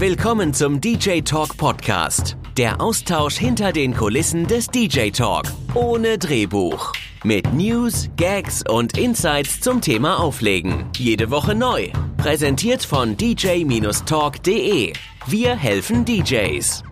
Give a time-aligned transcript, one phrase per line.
[0.00, 2.38] Willkommen zum DJ Talk Podcast.
[2.56, 5.44] Der Austausch hinter den Kulissen des DJ Talk.
[5.74, 6.92] Ohne Drehbuch.
[7.22, 10.86] Mit News, Gags und Insights zum Thema Auflegen.
[10.96, 11.90] Jede Woche neu.
[12.16, 14.94] Präsentiert von dj-talk.de.
[15.26, 16.82] Wir helfen DJs.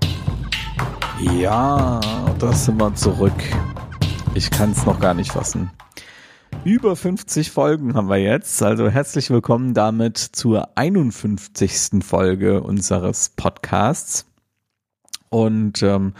[1.41, 2.01] Ja,
[2.39, 3.43] da sind wir zurück.
[4.35, 5.71] Ich kann es noch gar nicht fassen.
[6.65, 8.63] Über 50 Folgen haben wir jetzt.
[8.63, 12.05] Also herzlich willkommen damit zur 51.
[12.05, 14.27] Folge unseres Podcasts.
[15.31, 16.15] Und ähm,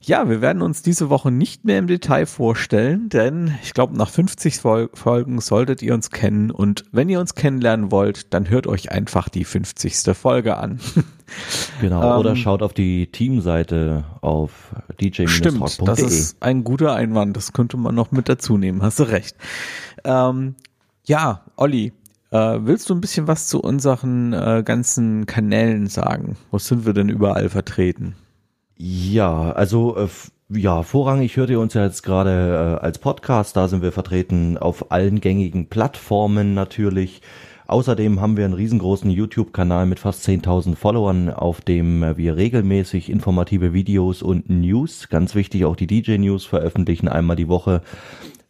[0.00, 4.08] ja, wir werden uns diese Woche nicht mehr im Detail vorstellen, denn ich glaube, nach
[4.08, 8.92] 50 Folgen solltet ihr uns kennen und wenn ihr uns kennenlernen wollt, dann hört euch
[8.92, 10.16] einfach die 50.
[10.16, 10.80] Folge an.
[11.80, 17.36] Genau, ähm, oder schaut auf die Teamseite auf dj Stimmt, das ist ein guter Einwand,
[17.36, 19.36] das könnte man noch mit dazu nehmen, hast du recht.
[20.04, 20.54] Ähm,
[21.04, 21.92] ja, Olli,
[22.30, 26.36] äh, willst du ein bisschen was zu unseren äh, ganzen Kanälen sagen?
[26.50, 28.16] Wo sind wir denn überall vertreten?
[28.76, 30.08] Ja, also äh,
[30.48, 34.58] ja, vorrangig hört ihr uns ja jetzt gerade äh, als Podcast, da sind wir vertreten
[34.58, 37.22] auf allen gängigen Plattformen natürlich.
[37.68, 43.72] Außerdem haben wir einen riesengroßen YouTube-Kanal mit fast 10.000 Followern, auf dem wir regelmäßig informative
[43.72, 47.82] Videos und News, ganz wichtig auch die DJ-News veröffentlichen, einmal die Woche.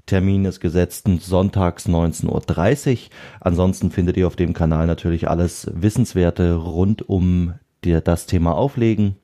[0.05, 2.99] Termin ist gesetzt sonntags 19.30 Uhr.
[3.41, 9.17] Ansonsten findet ihr auf dem Kanal natürlich alles Wissenswerte rund um das Thema Auflegen.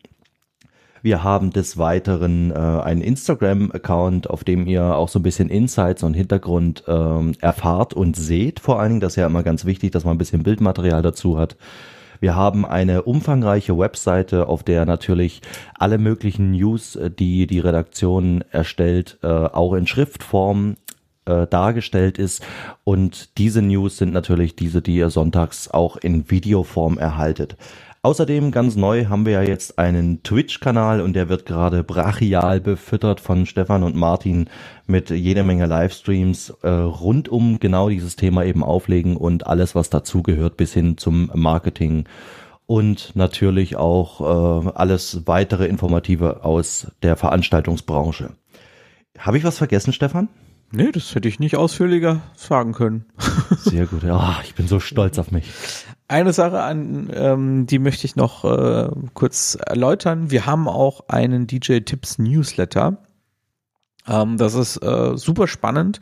[1.02, 6.04] Wir haben des Weiteren äh, einen Instagram-Account, auf dem ihr auch so ein bisschen Insights
[6.04, 8.60] und Hintergrund ähm, erfahrt und seht.
[8.60, 11.38] Vor allen Dingen, das ist ja immer ganz wichtig, dass man ein bisschen Bildmaterial dazu
[11.38, 11.56] hat.
[12.20, 15.42] Wir haben eine umfangreiche Webseite, auf der natürlich
[15.76, 20.76] alle möglichen News, äh, die die Redaktion erstellt, äh, auch in Schriftform
[21.24, 22.44] äh, dargestellt ist.
[22.84, 27.56] Und diese News sind natürlich diese, die ihr sonntags auch in Videoform erhaltet.
[28.04, 33.20] Außerdem ganz neu haben wir ja jetzt einen Twitch-Kanal und der wird gerade brachial befüttert
[33.20, 34.50] von Stefan und Martin
[34.88, 39.88] mit jeder Menge Livestreams äh, rund um genau dieses Thema eben auflegen und alles, was
[39.88, 42.08] dazugehört, bis hin zum Marketing
[42.66, 48.30] und natürlich auch äh, alles weitere Informative aus der Veranstaltungsbranche.
[49.16, 50.28] Habe ich was vergessen, Stefan?
[50.72, 53.04] Nee, das hätte ich nicht ausführlicher sagen können.
[53.58, 54.02] Sehr gut.
[54.02, 55.44] Ja, ich bin so stolz auf mich.
[56.12, 60.30] Eine Sache an, ähm, die möchte ich noch äh, kurz erläutern.
[60.30, 62.98] Wir haben auch einen DJ Tipps Newsletter.
[64.06, 66.00] Ähm, das ist äh, super spannend.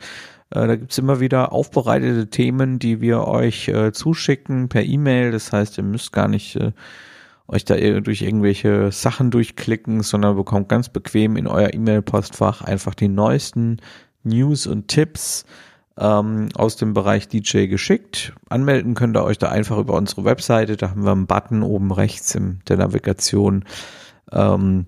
[0.49, 5.31] Äh, da gibt's immer wieder aufbereitete Themen, die wir euch äh, zuschicken per E-Mail.
[5.31, 6.73] Das heißt, ihr müsst gar nicht äh,
[7.47, 13.07] euch da durch irgendwelche Sachen durchklicken, sondern bekommt ganz bequem in euer E-Mail-Postfach einfach die
[13.07, 13.77] neuesten
[14.23, 15.45] News und Tipps
[15.97, 18.33] ähm, aus dem Bereich DJ geschickt.
[18.49, 20.77] Anmelden könnt ihr euch da einfach über unsere Webseite.
[20.77, 23.65] Da haben wir einen Button oben rechts in der Navigation.
[24.31, 24.85] Ähm,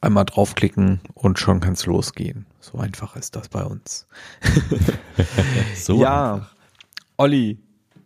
[0.00, 2.46] einmal draufklicken und schon kann es losgehen.
[2.60, 4.06] So einfach ist das bei uns.
[5.76, 6.54] so ja, einfach.
[7.16, 7.58] Olli,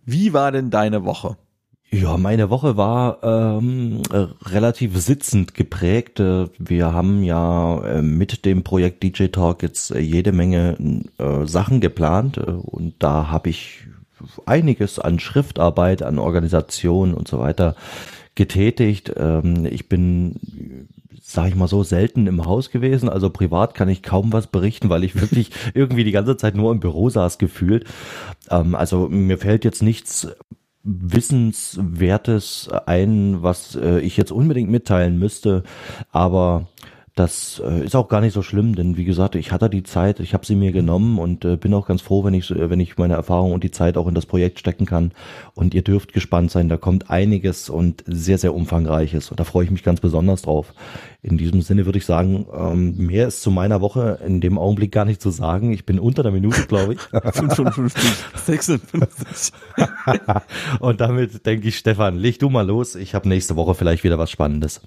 [0.05, 1.37] wie war denn deine Woche?
[1.91, 6.19] Ja, meine Woche war ähm, äh, relativ sitzend geprägt.
[6.19, 10.77] Äh, wir haben ja äh, mit dem Projekt DJ Talk jetzt äh, jede Menge
[11.19, 13.87] äh, Sachen geplant und da habe ich
[14.47, 17.77] einiges an Schriftarbeit, an Organisation und so weiter
[18.35, 19.13] getätigt.
[19.17, 20.89] Ähm, ich bin
[21.29, 23.09] sag ich mal so, selten im Haus gewesen.
[23.09, 26.73] Also privat kann ich kaum was berichten, weil ich wirklich irgendwie die ganze Zeit nur
[26.73, 27.85] im Büro saß gefühlt.
[28.51, 30.29] Ähm, also mir fällt jetzt nichts
[30.87, 35.65] Wissenswertes ein, was äh, ich jetzt unbedingt mitteilen müsste,
[36.13, 36.69] aber
[37.17, 40.21] das äh, ist auch gar nicht so schlimm, denn wie gesagt, ich hatte die Zeit,
[40.21, 42.99] ich habe sie mir genommen und äh, bin auch ganz froh, wenn ich, wenn ich
[42.99, 45.13] meine Erfahrung und die Zeit auch in das Projekt stecken kann.
[45.55, 49.31] Und ihr dürft gespannt sein, da kommt einiges und sehr, sehr umfangreiches.
[49.31, 50.75] Und da freue ich mich ganz besonders drauf.
[51.23, 54.93] In diesem Sinne würde ich sagen, ähm, mehr ist zu meiner Woche in dem Augenblick
[54.93, 55.73] gar nicht zu sagen.
[55.73, 57.01] Ich bin unter der Minute, glaube ich.
[57.33, 58.11] 55,
[58.45, 59.55] 56.
[60.81, 62.95] und damit denke ich, Stefan, leg du mal los.
[62.95, 64.83] Ich habe nächste Woche vielleicht wieder was Spannendes.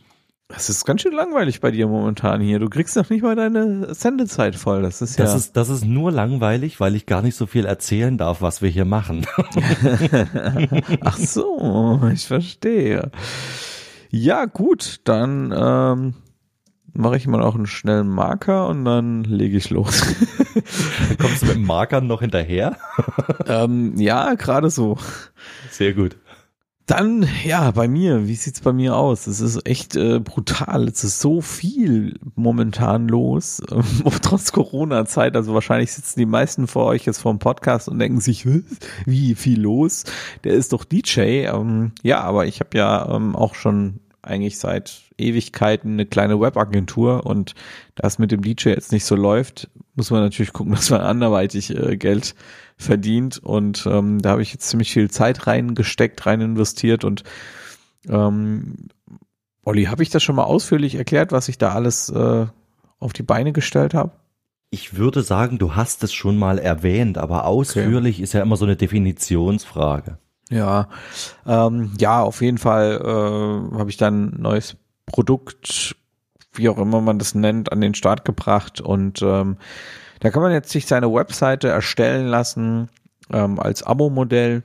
[0.51, 2.57] Das ist ganz schön langweilig bei dir momentan hier.
[2.57, 4.81] Du kriegst noch nicht mal deine Sendezeit voll.
[4.81, 5.25] Das ist ja.
[5.25, 8.63] Das ist, das ist nur langweilig, weil ich gar nicht so viel erzählen darf, was
[8.63, 9.27] wir hier machen.
[11.01, 13.11] Ach so, ich verstehe.
[14.09, 16.13] Ja, gut, dann ähm,
[16.93, 20.01] mache ich mal auch einen schnellen Marker und dann lege ich los.
[21.19, 22.75] Kommst du mit dem Markern noch hinterher?
[23.45, 24.97] ähm, ja, gerade so.
[25.69, 26.17] Sehr gut.
[26.89, 29.27] Dann, ja, bei mir, wie sieht's bei mir aus?
[29.27, 30.87] Es ist echt äh, brutal.
[30.87, 33.83] Es ist so viel momentan los, ähm,
[34.23, 35.35] trotz Corona-Zeit.
[35.35, 38.47] Also wahrscheinlich sitzen die meisten vor euch jetzt vor dem Podcast und denken sich,
[39.05, 40.05] wie viel los?
[40.43, 41.45] Der ist doch DJ.
[41.45, 47.23] Ähm, ja, aber ich habe ja ähm, auch schon eigentlich seit Ewigkeiten eine kleine Webagentur
[47.23, 47.53] und
[47.93, 51.01] da es mit dem DJ jetzt nicht so läuft, muss man natürlich gucken, dass man
[51.01, 52.33] anderweitig äh, Geld
[52.79, 57.23] verdient und ähm, da habe ich jetzt ziemlich viel Zeit reingesteckt, rein investiert und
[58.07, 58.87] ähm,
[59.63, 62.47] Olli, habe ich das schon mal ausführlich erklärt, was ich da alles äh,
[62.99, 64.11] auf die Beine gestellt habe?
[64.71, 68.23] Ich würde sagen, du hast es schon mal erwähnt, aber ausführlich okay.
[68.23, 70.17] ist ja immer so eine Definitionsfrage.
[70.49, 70.89] Ja,
[71.45, 75.95] ähm, ja, auf jeden Fall äh, habe ich dann ein neues Produkt,
[76.53, 79.57] wie auch immer man das nennt, an den Start gebracht und ähm,
[80.19, 82.89] da kann man jetzt sich seine Webseite erstellen lassen
[83.31, 84.63] ähm, als Abo-Modell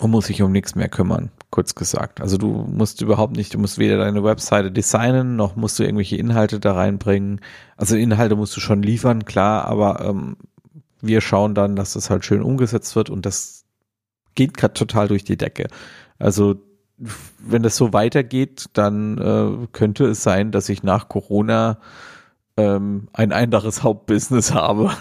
[0.00, 2.20] und muss sich um nichts mehr kümmern, kurz gesagt.
[2.20, 6.16] Also du musst überhaupt nicht, du musst weder deine Webseite designen, noch musst du irgendwelche
[6.16, 7.40] Inhalte da reinbringen.
[7.76, 10.36] Also Inhalte musst du schon liefern, klar, aber ähm,
[11.00, 13.64] wir schauen dann, dass das halt schön umgesetzt wird und das
[14.34, 15.66] geht gerade total durch die Decke.
[16.18, 16.56] Also
[17.38, 21.78] wenn das so weitergeht, dann äh, könnte es sein, dass ich nach Corona
[22.56, 24.92] ähm, ein anderes Hauptbusiness habe.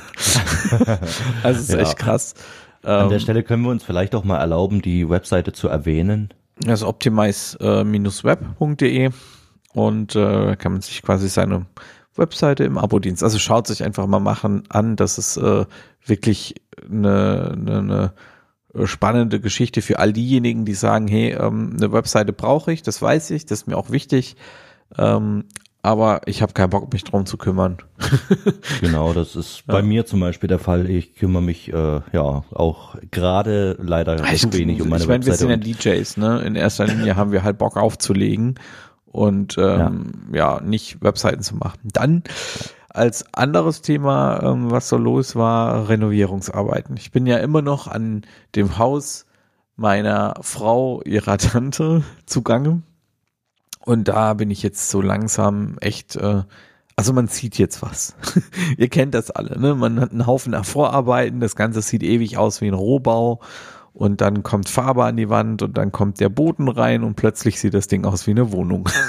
[1.43, 1.77] also ist ja.
[1.79, 2.33] echt krass.
[2.83, 6.33] An der ähm, Stelle können wir uns vielleicht auch mal erlauben, die Webseite zu erwähnen.
[6.59, 9.11] Das ist optimize-web.de
[9.73, 11.65] und äh, kann man sich quasi seine
[12.15, 13.23] Webseite im Abo-Dienst.
[13.23, 15.65] Also schaut sich einfach mal machen an, das ist äh,
[16.05, 16.55] wirklich
[16.89, 18.13] eine, eine,
[18.73, 23.01] eine spannende Geschichte für all diejenigen, die sagen, hey, ähm, eine Webseite brauche ich, das
[23.01, 24.35] weiß ich, das ist mir auch wichtig.
[24.97, 25.45] Ähm,
[25.83, 27.77] aber ich habe keinen Bock, mich drum zu kümmern.
[28.81, 29.73] genau, das ist ja.
[29.73, 30.89] bei mir zum Beispiel der Fall.
[30.89, 35.49] Ich kümmere mich äh, ja auch gerade leider ich, wenig um meine ich mein, Webseite.
[35.49, 36.41] Wir sind ja DJs, ne?
[36.41, 38.59] In erster Linie haben wir halt Bock aufzulegen
[39.05, 40.55] und ähm, ja.
[40.55, 41.79] ja nicht Webseiten zu machen.
[41.83, 42.23] Dann
[42.89, 46.97] als anderes Thema, ähm, was so los war, Renovierungsarbeiten.
[46.97, 48.23] Ich bin ja immer noch an
[48.55, 49.25] dem Haus
[49.75, 52.83] meiner Frau, ihrer Tante zugange
[53.85, 56.43] und da bin ich jetzt so langsam echt, äh,
[56.95, 58.15] also man sieht jetzt was.
[58.77, 59.75] Ihr kennt das alle, ne?
[59.75, 63.39] Man hat einen Haufen nach Vorarbeiten, das Ganze sieht ewig aus wie ein Rohbau
[63.93, 67.59] und dann kommt Farbe an die Wand und dann kommt der Boden rein und plötzlich
[67.59, 68.89] sieht das Ding aus wie eine Wohnung.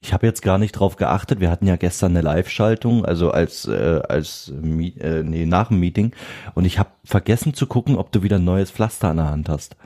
[0.00, 1.40] Ich habe jetzt gar nicht drauf geachtet.
[1.40, 6.12] Wir hatten ja gestern eine Live-Schaltung, also als äh, als äh, nee, nach dem Meeting,
[6.54, 9.48] und ich habe vergessen zu gucken, ob du wieder ein neues Pflaster an der Hand
[9.48, 9.76] hast.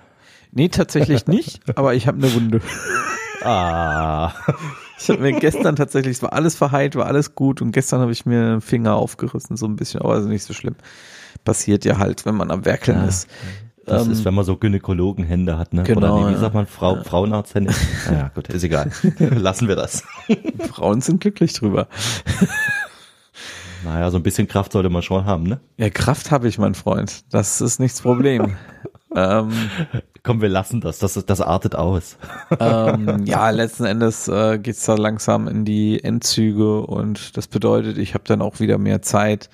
[0.52, 2.60] Nee, tatsächlich nicht, aber ich habe eine Wunde.
[3.44, 4.32] Ah.
[4.98, 8.12] Ich habe mir gestern tatsächlich, es war alles verheilt, war alles gut und gestern habe
[8.12, 10.76] ich mir einen Finger aufgerissen, so ein bisschen, aber also nicht so schlimm.
[11.44, 13.04] Passiert ja halt, wenn man am Werkeln ja.
[13.06, 13.28] ist.
[13.84, 15.82] Das ähm, ist, wenn man so Gynäkologenhände hat, ne?
[15.82, 17.02] Genau, Oder nee, wie sagt man, Frau, ja.
[17.02, 17.74] Frauenarzthände?
[18.10, 18.92] Ja, gut, ist egal.
[19.18, 20.04] Lassen wir das.
[20.70, 21.88] Frauen sind glücklich drüber.
[23.84, 25.60] Naja, so ein bisschen Kraft sollte man schon haben, ne?
[25.76, 27.24] Ja, Kraft habe ich, mein Freund.
[27.32, 28.56] Das ist nichts Problem.
[29.14, 29.50] Ähm,
[30.24, 30.98] Komm, wir lassen das.
[30.98, 32.16] Das, das artet aus.
[32.60, 38.14] ähm, ja, letzten Endes äh, geht's da langsam in die Endzüge und das bedeutet, ich
[38.14, 39.50] habe dann auch wieder mehr Zeit,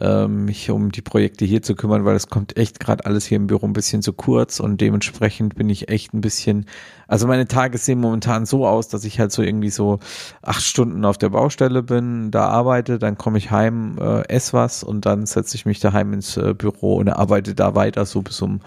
[0.00, 3.36] ähm, mich um die Projekte hier zu kümmern, weil es kommt echt gerade alles hier
[3.36, 6.66] im Büro ein bisschen zu kurz und dementsprechend bin ich echt ein bisschen,
[7.06, 9.98] also meine Tage sehen momentan so aus, dass ich halt so irgendwie so
[10.42, 14.84] acht Stunden auf der Baustelle bin, da arbeite, dann komme ich heim, äh, esse was
[14.84, 18.40] und dann setze ich mich daheim ins äh, Büro und arbeite da weiter so bis
[18.40, 18.60] um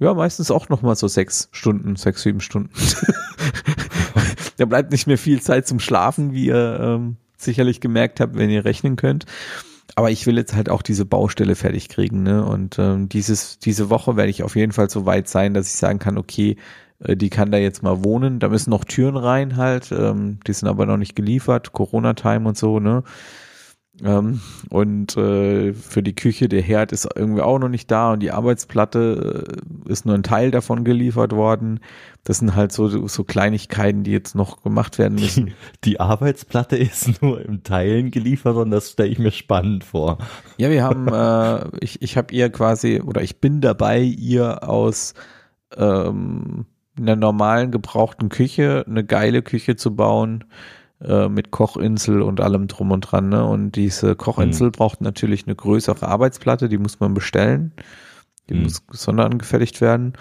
[0.00, 2.70] ja, meistens auch noch mal so sechs Stunden, sechs, sieben Stunden.
[4.56, 8.48] da bleibt nicht mehr viel Zeit zum Schlafen, wie ihr ähm, sicherlich gemerkt habt, wenn
[8.48, 9.26] ihr rechnen könnt.
[9.94, 12.44] Aber ich will jetzt halt auch diese Baustelle fertig kriegen, ne?
[12.44, 15.74] Und ähm, dieses, diese Woche werde ich auf jeden Fall so weit sein, dass ich
[15.74, 16.56] sagen kann, okay,
[17.00, 18.38] äh, die kann da jetzt mal wohnen.
[18.38, 22.58] Da müssen noch Türen rein halt, ähm, die sind aber noch nicht geliefert, Corona-Time und
[22.58, 23.02] so, ne?
[24.04, 24.40] Ähm,
[24.70, 28.30] und äh, für die Küche, der Herd ist irgendwie auch noch nicht da und die
[28.30, 31.80] Arbeitsplatte äh, ist nur ein Teil davon geliefert worden.
[32.22, 35.46] Das sind halt so, so Kleinigkeiten, die jetzt noch gemacht werden müssen.
[35.46, 35.52] Die,
[35.84, 40.18] die Arbeitsplatte ist nur im Teilen geliefert und das stelle ich mir spannend vor.
[40.58, 45.14] Ja, wir haben, äh, ich, ich habe ihr quasi, oder ich bin dabei, ihr aus
[45.76, 50.44] ähm, einer normalen gebrauchten Küche eine geile Küche zu bauen
[51.02, 53.28] äh, mit Kochinsel und allem drum und dran.
[53.28, 53.44] Ne?
[53.44, 54.72] Und diese Kochinsel mhm.
[54.72, 57.72] braucht natürlich eine größere Arbeitsplatte, die muss man bestellen.
[58.48, 58.62] Die mhm.
[58.64, 60.14] muss sonderangefertigt werden.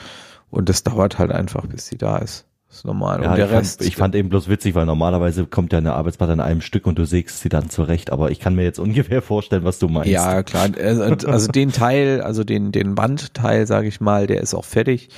[0.50, 2.46] Und das dauert halt einfach, bis sie da ist.
[2.68, 3.24] Das ist normal.
[3.24, 3.80] Ja, und der ich Rest.
[3.80, 6.86] Fand, ich fand eben bloß witzig, weil normalerweise kommt ja eine Arbeitsplatte in einem Stück
[6.86, 8.12] und du sägst sie dann zurecht.
[8.12, 10.10] Aber ich kann mir jetzt ungefähr vorstellen, was du meinst.
[10.10, 10.70] Ja, klar.
[10.80, 15.10] Also, also den Teil, also den, den Wandteil, sage ich mal, der ist auch fertig.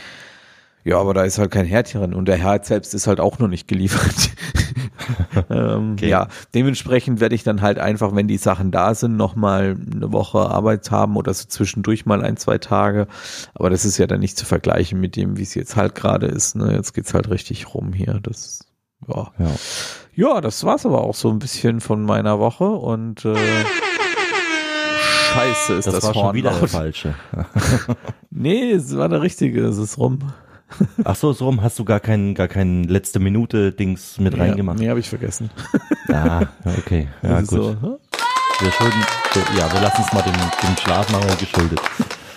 [0.86, 3.38] Ja, aber da ist halt kein Herd drin und der Herd selbst ist halt auch
[3.39, 4.31] noch nicht geliefert.
[5.50, 6.07] ähm, okay.
[6.07, 10.39] Ja, dementsprechend werde ich dann halt einfach, wenn die Sachen da sind, nochmal eine Woche
[10.39, 13.07] Arbeit haben oder so zwischendurch mal ein, zwei Tage.
[13.53, 16.27] Aber das ist ja dann nicht zu vergleichen mit dem, wie es jetzt halt gerade
[16.27, 16.55] ist.
[16.55, 16.74] Ne?
[16.74, 18.19] Jetzt geht's halt richtig rum hier.
[18.24, 18.65] Das,
[19.07, 19.31] ja.
[19.38, 19.51] ja.
[20.15, 23.36] Ja, das war's aber auch so ein bisschen von meiner Woche und äh,
[25.33, 26.62] Scheiße ist das, das war Horn schon wieder laut.
[26.62, 27.15] der falsche.
[28.31, 30.19] nee, es war der richtige, es ist rum.
[31.03, 34.43] Ach so, so rum hast du gar keinen, gar keinen letzte Minute Dings mit ja,
[34.43, 34.79] reingemacht.
[34.79, 35.49] Nee, habe ich vergessen.
[36.11, 37.07] Ah, okay.
[37.21, 37.49] Ja, gut.
[37.49, 37.97] So, hm?
[38.61, 39.03] Wir schulden,
[39.57, 41.79] ja, wir lassen es mal dem, dem Schlafmangel geschuldet.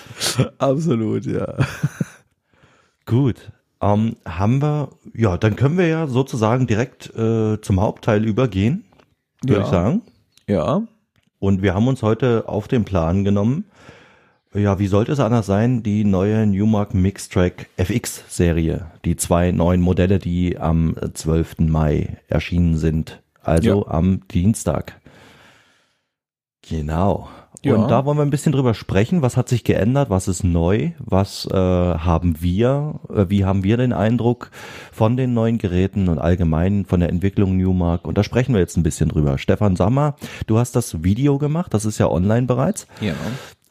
[0.59, 1.57] Absolut, ja.
[3.07, 3.51] Gut.
[3.81, 8.85] Ähm, haben wir, ja, dann können wir ja sozusagen direkt äh, zum Hauptteil übergehen,
[9.43, 9.65] würde ja.
[9.65, 10.03] ich sagen.
[10.47, 10.83] Ja.
[11.41, 13.65] Und wir haben uns heute auf den Plan genommen,
[14.55, 15.83] ja, wie sollte es anders sein?
[15.83, 18.87] Die neue Newmark Mixtrack FX Serie.
[19.05, 21.61] Die zwei neuen Modelle, die am 12.
[21.61, 23.23] Mai erschienen sind.
[23.43, 23.91] Also ja.
[23.91, 25.01] am Dienstag.
[26.69, 27.29] Genau.
[27.65, 27.77] Ja.
[27.77, 29.23] Und da wollen wir ein bisschen drüber sprechen.
[29.23, 30.11] Was hat sich geändert?
[30.11, 30.91] Was ist neu?
[30.99, 33.01] Was äh, haben wir?
[33.09, 34.51] Äh, wie haben wir den Eindruck
[34.91, 38.05] von den neuen Geräten und allgemein von der Entwicklung Newmark?
[38.05, 39.39] Und da sprechen wir jetzt ein bisschen drüber.
[39.39, 40.17] Stefan Sammer,
[40.47, 41.73] du hast das Video gemacht.
[41.73, 42.89] Das ist ja online bereits.
[43.01, 43.15] Ja.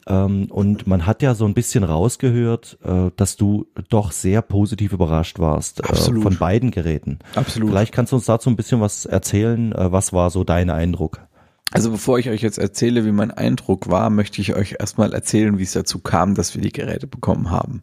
[0.06, 4.92] Ähm, und man hat ja so ein bisschen rausgehört, äh, dass du doch sehr positiv
[4.92, 7.20] überrascht warst äh, von beiden Geräten.
[7.34, 7.70] Absolut.
[7.70, 9.72] Vielleicht kannst du uns dazu ein bisschen was erzählen.
[9.72, 11.20] Äh, was war so dein Eindruck?
[11.70, 15.58] Also bevor ich euch jetzt erzähle, wie mein Eindruck war, möchte ich euch erstmal erzählen,
[15.58, 17.80] wie es dazu kam, dass wir die Geräte bekommen haben.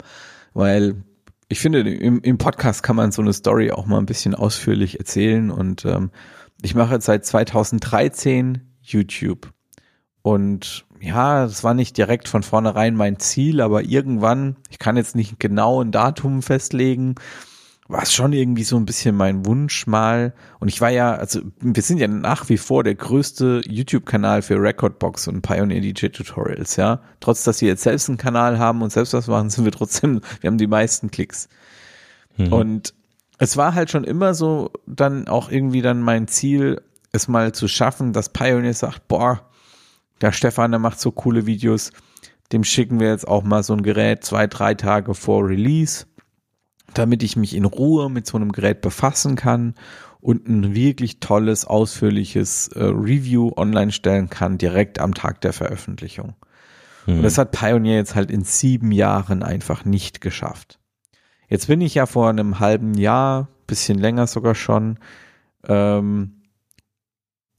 [0.53, 1.03] Weil
[1.47, 4.99] ich finde, im, im Podcast kann man so eine Story auch mal ein bisschen ausführlich
[4.99, 5.49] erzählen.
[5.49, 6.11] Und ähm,
[6.61, 9.51] ich mache jetzt seit 2013 YouTube.
[10.29, 15.15] Und ja, das war nicht direkt von vornherein mein Ziel, aber irgendwann, ich kann jetzt
[15.15, 17.15] nicht genau ein Datum festlegen,
[17.87, 20.35] war es schon irgendwie so ein bisschen mein Wunsch mal.
[20.59, 24.61] Und ich war ja, also wir sind ja nach wie vor der größte YouTube-Kanal für
[24.61, 27.01] Recordbox und Pioneer DJ Tutorials, ja.
[27.21, 30.21] Trotz, dass wir jetzt selbst einen Kanal haben und selbst was machen, sind wir trotzdem,
[30.41, 31.49] wir haben die meisten Klicks.
[32.37, 32.53] Mhm.
[32.53, 32.93] Und
[33.39, 37.67] es war halt schon immer so dann auch irgendwie dann mein Ziel, es mal zu
[37.67, 39.48] schaffen, dass Pioneer sagt, boah,
[40.21, 41.91] der Stefan, der macht so coole Videos.
[42.51, 46.05] Dem schicken wir jetzt auch mal so ein Gerät zwei, drei Tage vor Release,
[46.93, 49.75] damit ich mich in Ruhe mit so einem Gerät befassen kann
[50.19, 56.35] und ein wirklich tolles, ausführliches äh, Review online stellen kann, direkt am Tag der Veröffentlichung.
[57.05, 57.17] Hm.
[57.17, 60.79] Und das hat Pioneer jetzt halt in sieben Jahren einfach nicht geschafft.
[61.47, 64.99] Jetzt bin ich ja vor einem halben Jahr, bisschen länger sogar schon,
[65.67, 66.38] ähm,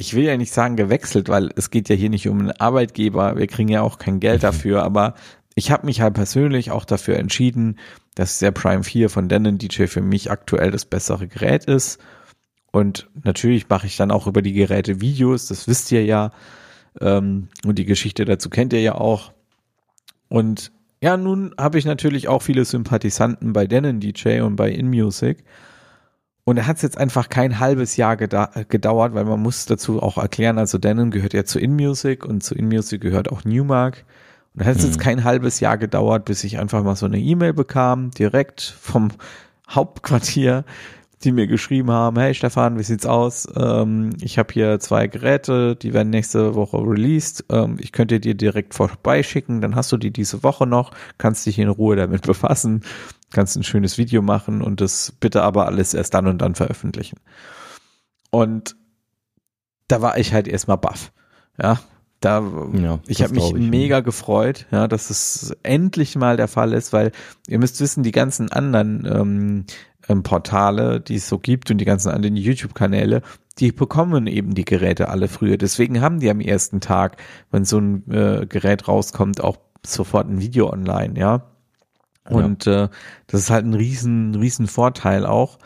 [0.00, 3.36] ich will ja nicht sagen gewechselt, weil es geht ja hier nicht um einen Arbeitgeber,
[3.36, 5.14] wir kriegen ja auch kein Geld dafür, aber
[5.54, 7.78] ich habe mich halt persönlich auch dafür entschieden,
[8.14, 12.00] dass der Prime 4 von Denon DJ für mich aktuell das bessere Gerät ist.
[12.72, 16.30] Und natürlich mache ich dann auch über die Geräte Videos, das wisst ihr ja.
[16.98, 19.32] Ähm, und die Geschichte dazu kennt ihr ja auch.
[20.28, 25.44] Und ja, nun habe ich natürlich auch viele Sympathisanten bei Denon DJ und bei InMusic.
[26.50, 30.18] Und er hat es jetzt einfach kein halbes Jahr gedauert, weil man muss dazu auch
[30.18, 34.04] erklären, also Denon gehört ja zu InMusic und zu InMusic gehört auch Newmark.
[34.54, 34.88] Und da hat es mhm.
[34.88, 39.12] jetzt kein halbes Jahr gedauert, bis ich einfach mal so eine E-Mail bekam, direkt vom
[39.68, 40.64] Hauptquartier,
[41.22, 43.46] die mir geschrieben haben, hey Stefan, wie sieht's aus?
[43.54, 47.44] Ähm, ich habe hier zwei Geräte, die werden nächste Woche released.
[47.50, 51.58] Ähm, ich könnte dir direkt vorbeischicken, dann hast du die diese Woche noch, kannst dich
[51.58, 52.82] in Ruhe damit befassen
[53.32, 57.18] kannst ein schönes Video machen und das bitte aber alles erst dann und dann veröffentlichen.
[58.30, 58.76] Und
[59.88, 61.12] da war ich halt erstmal baff.
[61.60, 61.80] Ja,
[62.20, 62.42] da,
[62.74, 66.92] ja, ich habe mich ich mega gefreut, ja, dass es endlich mal der Fall ist,
[66.92, 67.12] weil
[67.48, 69.64] ihr müsst wissen, die ganzen anderen ähm,
[70.08, 73.22] ähm, Portale, die es so gibt und die ganzen anderen YouTube-Kanäle,
[73.58, 75.56] die bekommen eben die Geräte alle früher.
[75.56, 77.16] Deswegen haben die am ersten Tag,
[77.50, 81.46] wenn so ein äh, Gerät rauskommt, auch sofort ein Video online, ja.
[82.28, 82.84] Und ja.
[82.84, 82.88] äh,
[83.28, 85.58] das ist halt ein riesen, riesen Vorteil auch.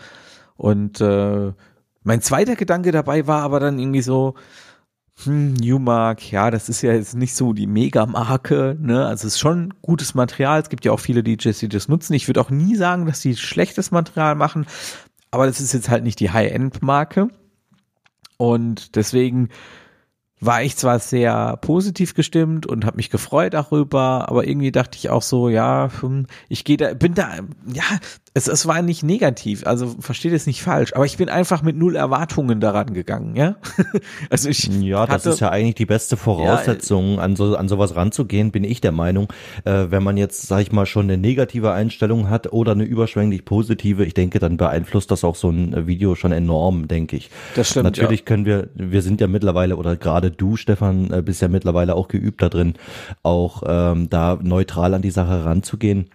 [0.57, 1.53] Und äh,
[2.05, 4.35] mein zweiter Gedanke dabei war aber dann irgendwie so,
[5.23, 9.07] hm, Newmark, ja, das ist ja jetzt nicht so die Mega-Marke, ne?
[9.07, 10.61] Also es ist schon gutes Material.
[10.61, 12.15] Es gibt ja auch viele DJs, die das nutzen.
[12.15, 14.67] Ich würde auch nie sagen, dass die schlechtes Material machen,
[15.31, 17.29] aber das ist jetzt halt nicht die High-End-Marke.
[18.37, 19.51] Und deswegen
[20.41, 25.11] war ich zwar sehr positiv gestimmt und habe mich gefreut darüber, aber irgendwie dachte ich
[25.11, 27.39] auch so, ja, hm, ich gehe da, bin da,
[27.73, 27.85] ja,
[28.37, 31.77] es, es war nicht negativ, also versteht es nicht falsch, aber ich bin einfach mit
[31.77, 33.55] null Erwartungen daran gegangen, ja.
[34.31, 37.95] also ich ja, das ist ja eigentlich die beste Voraussetzung, ja, an so an sowas
[37.95, 39.29] ranzugehen, bin ich der Meinung.
[39.65, 43.45] Äh, wenn man jetzt, sag ich mal, schon eine negative Einstellung hat oder eine überschwänglich
[43.45, 47.31] positive, ich denke, dann beeinflusst das auch so ein Video schon enorm, denke ich.
[47.55, 47.85] Das stimmt.
[47.85, 48.27] Natürlich ja.
[48.27, 52.09] können wir, wir sind ja mittlerweile oder gerade du, Stefan, äh, bist ja mittlerweile auch
[52.09, 52.75] geübt da drin,
[53.23, 56.11] auch ähm, da neutral an die Sache ranzugehen.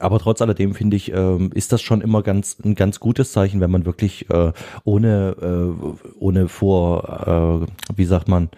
[0.00, 3.60] Aber trotz alledem finde ich, ähm, ist das schon immer ganz ein ganz gutes Zeichen,
[3.60, 4.52] wenn man wirklich äh,
[4.84, 8.50] ohne äh, ohne vor, äh, wie sagt man,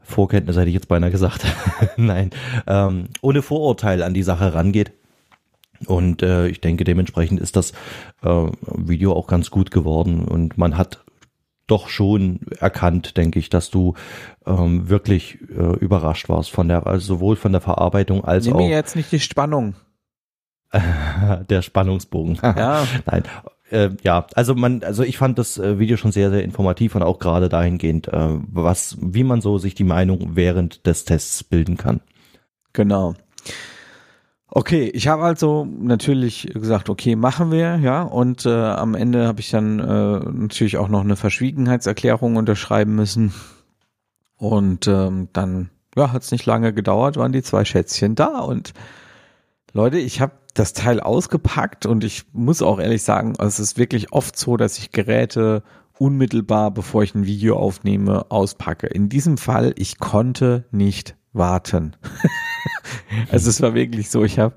[0.00, 1.44] Vorkenntnis hätte ich jetzt beinahe gesagt,
[1.96, 2.30] nein,
[2.66, 4.92] ähm, ohne Vorurteil an die Sache rangeht.
[5.86, 7.72] Und äh, ich denke, dementsprechend ist das
[8.22, 11.04] äh, Video auch ganz gut geworden und man hat
[11.66, 13.94] doch schon erkannt, denke ich, dass du
[14.46, 18.58] ähm, wirklich äh, überrascht warst von der, also sowohl von der Verarbeitung als Nimm auch.
[18.60, 19.74] Nimm mir jetzt nicht die Spannung.
[21.48, 22.38] der Spannungsbogen.
[22.42, 22.86] Ja.
[23.06, 23.22] Nein.
[23.70, 27.02] Äh, ja, also man, also ich fand das äh, Video schon sehr, sehr informativ und
[27.02, 31.76] auch gerade dahingehend, äh, was, wie man so sich die Meinung während des Tests bilden
[31.76, 32.00] kann.
[32.72, 33.14] Genau.
[34.48, 39.40] Okay, ich habe also natürlich gesagt, okay, machen wir, ja, und äh, am Ende habe
[39.40, 43.32] ich dann äh, natürlich auch noch eine Verschwiegenheitserklärung unterschreiben müssen.
[44.36, 48.74] Und ähm, dann, ja, hat es nicht lange gedauert, waren die zwei Schätzchen da und
[49.72, 54.12] Leute, ich habe das Teil ausgepackt und ich muss auch ehrlich sagen, es ist wirklich
[54.12, 55.62] oft so, dass ich Geräte
[55.98, 58.86] unmittelbar, bevor ich ein Video aufnehme, auspacke.
[58.86, 61.96] In diesem Fall, ich konnte nicht warten.
[63.30, 64.54] also es war wirklich so, ich habe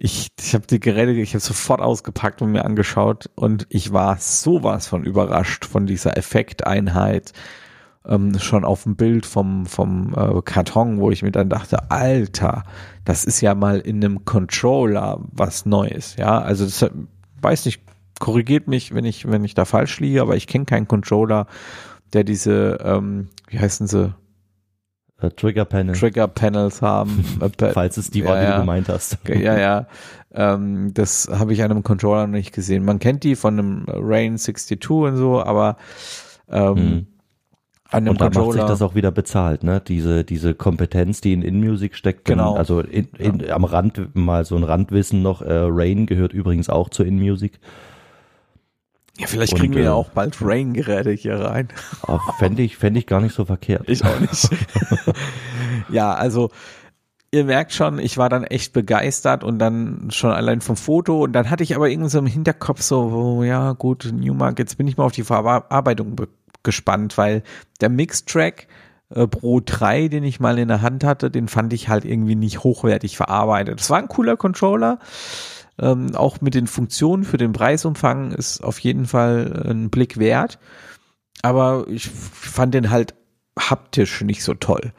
[0.00, 4.18] ich, ich habe die Geräte, ich habe sofort ausgepackt und mir angeschaut und ich war
[4.18, 7.32] sowas von überrascht von dieser Effekteinheit,
[8.08, 12.64] ähm, schon auf dem Bild vom, vom äh, Karton, wo ich mir dann dachte, Alter,
[13.04, 16.16] das ist ja mal in einem Controller was Neues.
[16.16, 16.90] Ja, also das
[17.40, 17.82] weiß nicht,
[18.18, 21.46] korrigiert mich, wenn ich, wenn ich da falsch liege, aber ich kenne keinen Controller,
[22.12, 24.14] der diese, ähm, wie heißen sie?
[25.20, 25.98] Uh, Trigger Panels.
[25.98, 27.24] Trigger Panels haben.
[27.40, 29.18] Äh, Falls es die war, ja, die du gemeint hast.
[29.28, 29.86] ja, ja.
[30.32, 32.84] Ähm, das habe ich an einem Controller noch nicht gesehen.
[32.84, 35.76] Man kennt die von einem Rain 62 und so, aber
[36.48, 37.06] ähm, hm
[37.90, 39.80] an dem und da macht sich das auch wieder bezahlt, ne?
[39.80, 42.26] Diese, diese Kompetenz, die in InMusic steckt.
[42.26, 42.54] Genau.
[42.54, 43.54] Also in, in, ja.
[43.54, 45.40] am Rand mal so ein Randwissen noch.
[45.40, 47.58] Äh, Rain gehört übrigens auch zu InMusic.
[49.18, 51.68] Ja, vielleicht kriegen und, wir ja äh, auch bald Rain-Geräte hier rein.
[52.06, 53.88] Ah, fände ich, fände ich gar nicht so verkehrt.
[53.88, 54.48] Ich auch nicht.
[55.88, 56.50] ja, also
[57.30, 61.32] ihr merkt schon, ich war dann echt begeistert und dann schon allein vom Foto und
[61.32, 64.86] dann hatte ich aber irgendwie so im Hinterkopf so, oh, ja gut, Newmark, jetzt bin
[64.86, 66.16] ich mal auf die Verarbeitung
[66.68, 67.42] gespannt, weil
[67.80, 68.68] der Mix-Track
[69.08, 72.34] äh, Pro 3, den ich mal in der Hand hatte, den fand ich halt irgendwie
[72.34, 73.80] nicht hochwertig verarbeitet.
[73.80, 74.98] Es war ein cooler Controller.
[75.78, 80.58] Ähm, auch mit den Funktionen für den Preisumfang ist auf jeden Fall ein Blick wert.
[81.40, 83.14] Aber ich fand den halt
[83.58, 84.92] haptisch nicht so toll.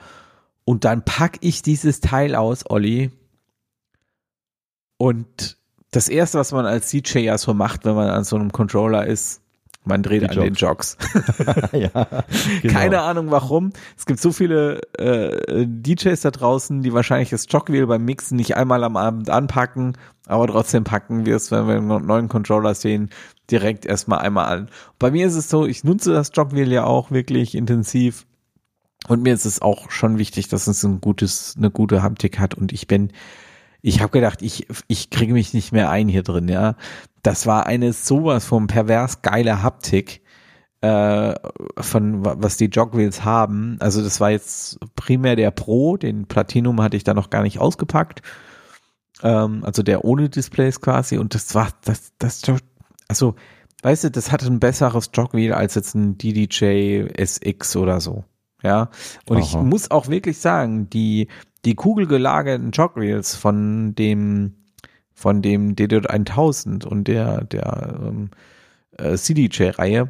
[0.65, 3.12] Und dann pack ich dieses Teil aus, Olli.
[4.97, 5.58] Und
[5.91, 9.05] das erste, was man als DJ ja so macht, wenn man an so einem Controller
[9.05, 9.43] ist,
[9.86, 10.46] man dreht Die an Jogs.
[10.46, 10.98] den Jogs.
[11.72, 12.24] ja,
[12.62, 12.74] genau.
[12.74, 13.72] Keine Ahnung warum.
[13.98, 18.56] Es gibt so viele äh, DJs da draußen, die wahrscheinlich das Jogwheel beim Mixen nicht
[18.58, 23.10] einmal am Abend anpacken, aber trotzdem packen wir es, wenn wir einen neuen Controller sehen,
[23.50, 24.70] direkt erstmal einmal an.
[25.00, 28.26] Bei mir ist es so, ich nutze das Jogwheel ja auch wirklich intensiv.
[29.08, 32.54] Und mir ist es auch schon wichtig, dass es ein gutes, eine gute Haptik hat.
[32.54, 33.13] Und ich bin,
[33.82, 36.76] ich habe gedacht, ich, ich kriege mich nicht mehr ein hier drin, ja
[37.23, 40.21] das war eine sowas von pervers geile Haptik
[40.82, 41.36] äh,
[41.77, 43.77] von was die Jogwheels haben.
[43.79, 47.60] Also das war jetzt primär der Pro, den Platinum hatte ich da noch gar nicht
[47.60, 48.21] ausgepackt.
[49.21, 52.41] Ähm, also der ohne Displays quasi und das war das das
[53.08, 53.36] also
[53.82, 58.23] weißt du, das hatte ein besseres Jogwheel als jetzt ein DDJ SX oder so.
[58.62, 58.89] Ja,
[59.27, 59.43] und Aha.
[59.43, 61.27] ich muss auch wirklich sagen, die
[61.65, 64.53] die kugelgelagerten Jogwheels von dem
[65.19, 68.29] von dem DD 1000 und der, der ähm,
[68.97, 70.10] äh, CDJ-Reihe,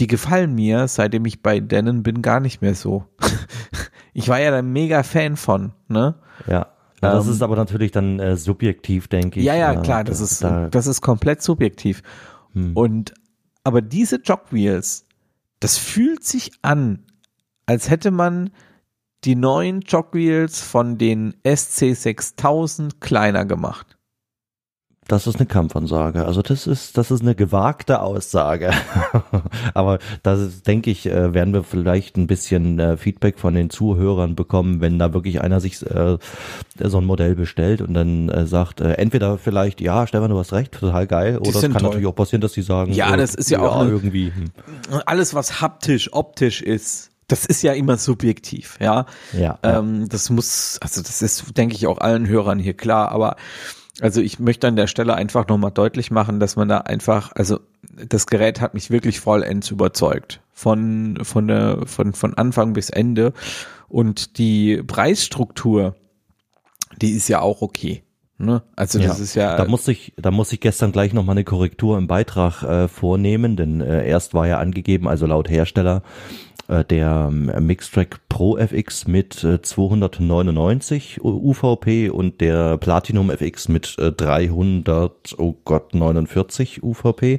[0.00, 3.04] die gefallen mir, seitdem ich bei Denon bin, gar nicht mehr so.
[4.12, 6.16] ich war ja da mega Fan von, ne?
[6.48, 6.54] Ja.
[6.54, 9.46] ja das ähm, ist aber natürlich dann äh, subjektiv, denke ich.
[9.46, 12.02] Ja, ja, klar, das, das ist, da das ist komplett subjektiv.
[12.52, 12.76] Hm.
[12.76, 13.14] Und,
[13.62, 15.06] aber diese Jogwheels,
[15.60, 17.04] das fühlt sich an,
[17.66, 18.50] als hätte man
[19.24, 23.96] die neuen Jogwheels von den SC6000 kleiner gemacht.
[25.06, 26.24] Das ist eine Kampfansage.
[26.24, 28.70] Also das ist, das ist eine gewagte Aussage.
[29.74, 34.34] Aber das denke ich, äh, werden wir vielleicht ein bisschen äh, Feedback von den Zuhörern
[34.34, 36.16] bekommen, wenn da wirklich einer sich äh,
[36.80, 41.06] so ein Modell bestellt und dann sagt, entweder vielleicht, ja, Stefan, du hast recht, total
[41.06, 41.82] geil, oder es kann toll.
[41.82, 44.50] natürlich auch passieren, dass die sagen, ja, das ist ja, ja auch eine, irgendwie hm.
[45.06, 49.06] alles, was haptisch, optisch ist, das ist ja immer subjektiv, ja.
[49.32, 49.58] Ja.
[49.64, 53.34] Ähm, das muss, also das ist, denke ich, auch allen Hörern hier klar, aber
[54.00, 57.58] also ich möchte an der Stelle einfach nochmal deutlich machen, dass man da einfach, also
[58.08, 60.40] das Gerät hat mich wirklich vollends überzeugt.
[60.52, 63.32] Von, von, der, von, von Anfang bis Ende.
[63.88, 65.96] Und die Preisstruktur,
[67.02, 68.04] die ist ja auch okay.
[68.38, 68.62] Ne?
[68.76, 69.56] Also das ja, ist ja.
[69.56, 73.56] Da muss ich, da muss ich gestern gleich nochmal eine Korrektur im Beitrag äh, vornehmen,
[73.56, 79.06] denn äh, erst war ja angegeben, also laut Hersteller äh, der ähm, Mixtrack Pro FX
[79.06, 87.38] mit 299 äh, UVP und der Platinum FX mit 300, äh, oh Gott, 49 UVP.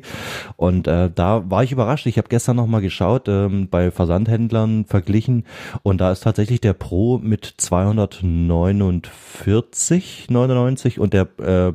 [0.55, 2.05] Und äh, da war ich überrascht.
[2.05, 5.43] Ich habe gestern nochmal geschaut, ähm, bei Versandhändlern verglichen
[5.83, 11.73] und da ist tatsächlich der Pro mit 249, 99 und der äh, äh,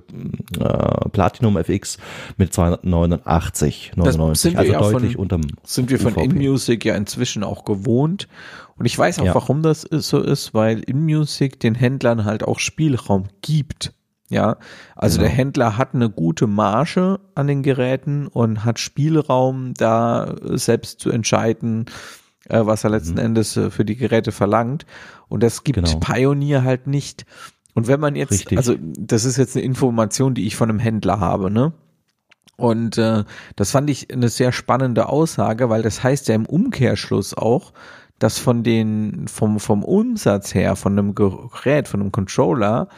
[1.12, 1.98] Platinum FX
[2.36, 4.56] mit 289, 99.
[4.56, 8.28] also deutlich von, unterm Sind wir von InMusic ja inzwischen Menschen auch gewohnt.
[8.78, 9.34] Und ich weiß auch, ja.
[9.34, 13.92] warum das so ist, weil InMusic den Händlern halt auch Spielraum gibt.
[14.30, 14.58] Ja,
[14.94, 15.28] also genau.
[15.28, 21.10] der Händler hat eine gute Marge an den Geräten und hat Spielraum, da selbst zu
[21.10, 21.86] entscheiden,
[22.48, 23.26] äh, was er letzten mhm.
[23.26, 24.86] Endes äh, für die Geräte verlangt.
[25.28, 25.98] Und das gibt genau.
[25.98, 27.26] Pioneer halt nicht.
[27.74, 28.56] Und wenn man jetzt, Richtig.
[28.56, 31.72] also das ist jetzt eine Information, die ich von einem Händler habe, ne?
[32.60, 33.24] Und äh,
[33.56, 37.72] das fand ich eine sehr spannende Aussage, weil das heißt ja im Umkehrschluss auch,
[38.18, 42.88] dass von den, vom, vom Umsatz her, von einem Gerät, von einem Controller,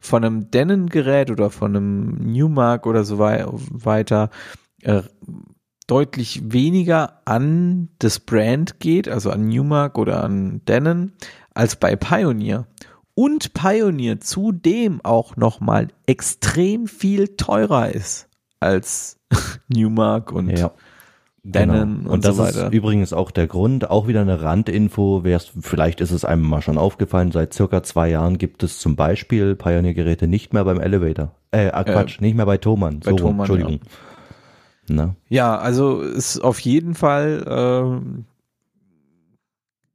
[0.00, 4.30] von einem Denon-Gerät oder von einem Newmark oder so weiter,
[4.80, 5.02] äh,
[5.86, 11.12] deutlich weniger an das Brand geht, also an Newmark oder an Denon,
[11.52, 12.66] als bei Pioneer.
[13.14, 18.30] Und Pioneer zudem auch nochmal extrem viel teurer ist
[18.62, 19.18] als
[19.68, 20.72] Newmark und ja.
[21.44, 21.82] Denon genau.
[21.82, 26.00] und, und das so ist übrigens auch der Grund, auch wieder eine Randinfo, wär's, vielleicht
[26.00, 30.28] ist es einem mal schon aufgefallen, seit circa zwei Jahren gibt es zum Beispiel Pioneer-Geräte
[30.28, 31.34] nicht mehr beim Elevator.
[31.50, 33.00] Äh, ah, Quatsch, äh, nicht mehr bei Thomann.
[33.00, 33.80] Bei so, Thomann, Entschuldigung.
[34.88, 35.14] Ja.
[35.28, 38.00] ja, also ist auf jeden Fall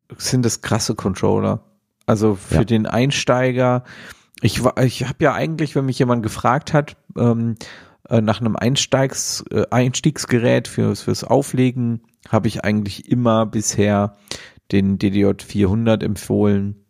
[0.10, 1.62] äh, sind das krasse Controller.
[2.06, 2.64] Also für ja.
[2.64, 3.84] den Einsteiger,
[4.42, 7.56] ich, ich habe ja eigentlich, wenn mich jemand gefragt hat, ähm,
[8.10, 14.18] äh, nach einem Einsteigs, äh, Einstiegsgerät fürs, fürs Auflegen habe ich eigentlich immer bisher
[14.72, 16.84] den DDJ 400 empfohlen.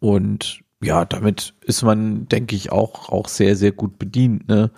[0.00, 4.70] Und ja, damit ist man, denke ich, auch, auch sehr, sehr gut bedient, ne?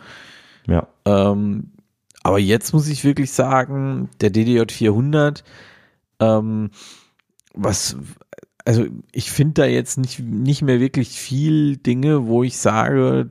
[0.66, 0.88] Ja.
[1.04, 1.72] Ähm,
[2.22, 5.44] aber jetzt muss ich wirklich sagen, der DDJ 400,
[6.20, 6.70] ähm,
[7.52, 7.96] was,
[8.64, 13.30] also ich finde da jetzt nicht, nicht mehr wirklich viel Dinge, wo ich sage,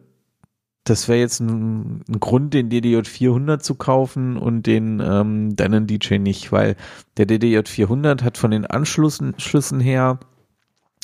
[0.84, 5.88] das wäre jetzt ein, ein, Grund, den DDJ 400 zu kaufen und den ähm, deinen
[5.88, 6.76] DJ nicht, weil
[7.18, 10.20] der DDJ 400 hat von den Anschlüssen Schlüssen her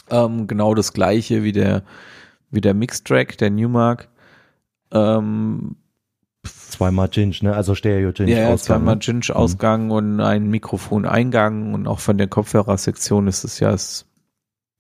[0.10, 1.84] ähm, genau das gleiche wie der
[2.52, 4.10] wie der Mixtrack, der Newmark.
[4.92, 5.78] Ähm,
[6.44, 7.56] zweimal Ginge, ne?
[7.56, 8.78] Also Stereo Ginge ja, Ausgang.
[8.78, 9.00] zweimal ne?
[9.00, 9.92] Ginge Ausgang mhm.
[9.92, 14.06] und ein Mikrofon Eingang und auch von der Kopfhörersektion ist es ja das,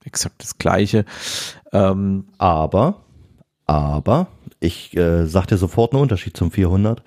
[0.03, 1.05] exakt das gleiche.
[1.71, 3.05] Ähm, aber
[3.69, 4.27] aber
[4.59, 7.01] ich äh, sag dir sofort einen Unterschied zum 400.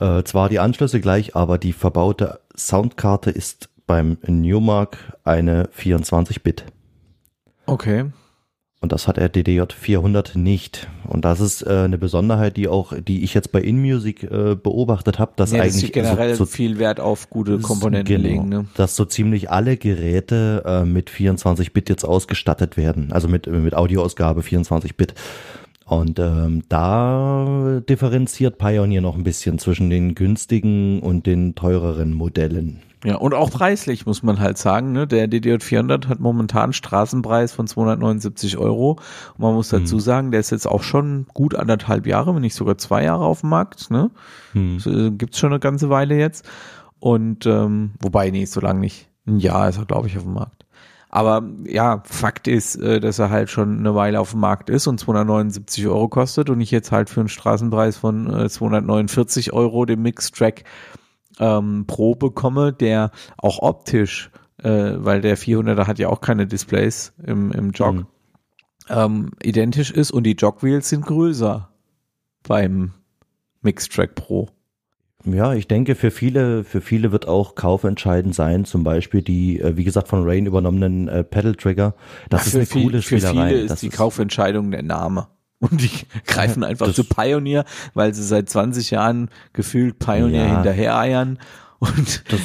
[0.00, 6.64] Äh, zwar die Anschlüsse gleich, aber die verbaute Soundkarte ist beim Newmark eine 24-Bit.
[7.66, 8.06] Okay.
[8.82, 10.88] Und das hat der DDJ 400 nicht.
[11.06, 15.20] Und das ist äh, eine Besonderheit, die auch, die ich jetzt bei InMusic äh, beobachtet
[15.20, 18.48] habe, dass ja, eigentlich dass generell so, so, viel Wert auf gute Komponenten genau, legen.
[18.48, 18.66] Ne?
[18.74, 23.74] Dass so ziemlich alle Geräte äh, mit 24 Bit jetzt ausgestattet werden, also mit mit
[23.74, 25.14] Audioausgabe 24 Bit.
[25.92, 32.80] Und ähm, da differenziert Pioneer noch ein bisschen zwischen den günstigen und den teureren Modellen.
[33.04, 35.06] Ja, und auch preislich muss man halt sagen, ne?
[35.06, 38.92] Der DDJ 400 hat momentan einen Straßenpreis von 279 Euro.
[39.34, 40.00] Und man muss dazu hm.
[40.00, 43.40] sagen, der ist jetzt auch schon gut anderthalb Jahre, wenn nicht sogar zwei Jahre auf
[43.40, 44.10] dem Markt, ne?
[44.52, 44.78] Hm.
[44.78, 46.48] So, äh, gibt's schon eine ganze Weile jetzt.
[47.00, 49.10] Und ähm, wobei, nee, so lange nicht.
[49.26, 50.61] Ein Jahr ist er, glaube ich, auf dem Markt.
[51.14, 54.86] Aber ja, Fakt ist, äh, dass er halt schon eine Weile auf dem Markt ist
[54.86, 59.84] und 279 Euro kostet und ich jetzt halt für einen Straßenpreis von 249 äh, Euro
[59.84, 60.64] den Mixtrack
[61.38, 64.30] ähm, Pro bekomme, der auch optisch,
[64.62, 68.06] äh, weil der 400er hat ja auch keine Displays im, im Jog, mhm.
[68.88, 71.68] ähm, identisch ist und die Jogwheels sind größer.
[72.42, 72.94] beim
[73.60, 74.48] Mixtrack Pro.
[75.24, 79.76] Ja, ich denke, für viele, für viele wird auch kaufentscheidend sein, zum Beispiel die, äh,
[79.76, 81.94] wie gesagt, von Rain übernommenen äh, Pedal Trigger.
[82.28, 83.48] Das Ach, ist eine viel, coole Für Spielerei.
[83.50, 85.28] viele ist das die Kaufentscheidung der Name.
[85.60, 85.90] Und die
[86.26, 90.54] greifen einfach Das- zu Pioneer, weil sie seit 20 Jahren gefühlt Pioneer Ja.
[90.56, 91.38] hinterhereiern.
[91.78, 92.40] Und Das,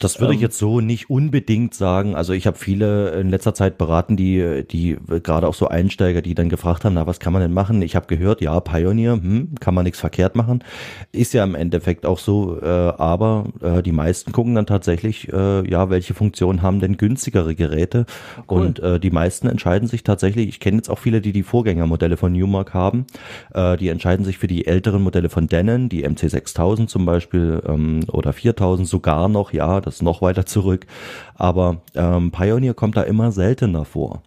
[0.00, 0.44] das würde ich Ähm.
[0.44, 2.16] jetzt so nicht unbedingt sagen.
[2.16, 6.34] Also ich habe viele in letzter Zeit beraten, die, die gerade auch so Einsteiger, die
[6.34, 7.82] dann gefragt haben, na, was kann man denn machen?
[7.82, 10.64] Ich habe gehört, ja, Pioneer, hm, kann man nichts verkehrt machen.
[11.12, 15.68] Ist ja im Endeffekt auch so, äh, aber äh, die meisten gucken dann tatsächlich, äh,
[15.70, 18.06] ja, welche Funktionen haben denn günstigere Geräte?
[18.50, 18.62] Cool.
[18.62, 22.16] Und äh, die meisten entscheiden sich tatsächlich, ich kenne jetzt auch viele, die die Vorgängermodelle
[22.16, 23.06] von Newmark haben,
[23.52, 28.00] äh, die entscheiden sich für die älteren Modelle von Denon, die MC6000 zum Beispiel ähm,
[28.10, 30.86] oder 4000 sogar noch, ja, das noch weiter zurück.
[31.34, 34.22] Aber ähm, Pioneer kommt da immer seltener vor.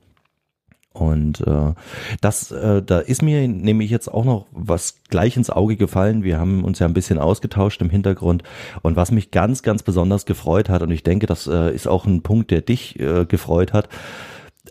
[0.94, 1.74] Und äh,
[2.22, 6.24] das, äh, da ist mir nämlich jetzt auch noch was gleich ins Auge gefallen.
[6.24, 8.44] Wir haben uns ja ein bisschen ausgetauscht im Hintergrund.
[8.84, 12.06] Und was mich ganz, ganz besonders gefreut hat, und ich denke, das äh, ist auch
[12.06, 13.90] ein Punkt, der dich äh, gefreut hat,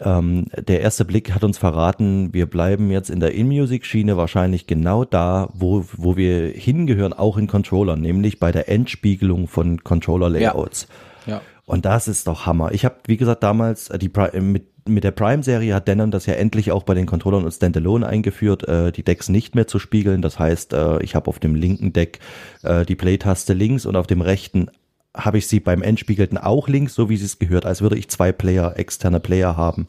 [0.00, 5.05] ähm, der erste Blick hat uns verraten, wir bleiben jetzt in der In-Music-Schiene wahrscheinlich genau
[5.05, 10.88] da, wo, wo wir hingehören, auch in Controllern, nämlich bei der Endspiegelung von Controller-Layouts.
[11.26, 11.40] ja.
[11.64, 12.72] Und das ist doch Hammer.
[12.72, 16.11] Ich habe, wie gesagt, damals äh, die Pri- äh, mit mit der Prime-Serie hat Denon
[16.11, 19.68] das ja endlich auch bei den Controllern und Standalone eingeführt, äh, die Decks nicht mehr
[19.68, 20.22] zu spiegeln.
[20.22, 22.18] Das heißt, äh, ich habe auf dem linken Deck
[22.64, 24.70] äh, die Play-Taste links und auf dem rechten
[25.14, 28.09] habe ich sie beim Endspiegelten auch links, so wie sie es gehört, als würde ich
[28.09, 29.87] zwei Player, externe Player haben.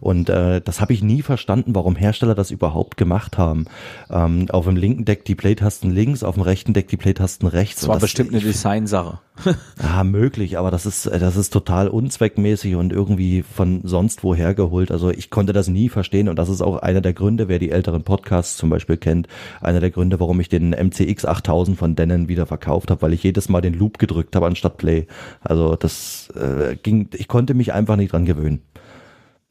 [0.00, 3.66] Und äh, das habe ich nie verstanden, warum Hersteller das überhaupt gemacht haben.
[4.10, 7.82] Ähm, auf dem linken Deck die Playtasten links, auf dem rechten Deck die Playtasten rechts.
[7.82, 9.20] Das war Und bestimmt eine Designsache.
[9.78, 14.54] Ah, möglich, aber das ist, äh, das ist total unzweckmäßig und irgendwie von sonst woher
[14.54, 14.90] geholt.
[14.90, 17.70] Also ich konnte das nie verstehen und das ist auch einer der Gründe, wer die
[17.70, 19.28] älteren Podcasts zum Beispiel kennt,
[19.60, 23.22] einer der Gründe, warum ich den MCX 8000 von Denon wieder verkauft habe, weil ich
[23.22, 25.06] jedes Mal den Loop gedrückt habe anstatt Play.
[25.40, 28.62] Also das äh, ging, ich konnte mich einfach nicht dran gewöhnen.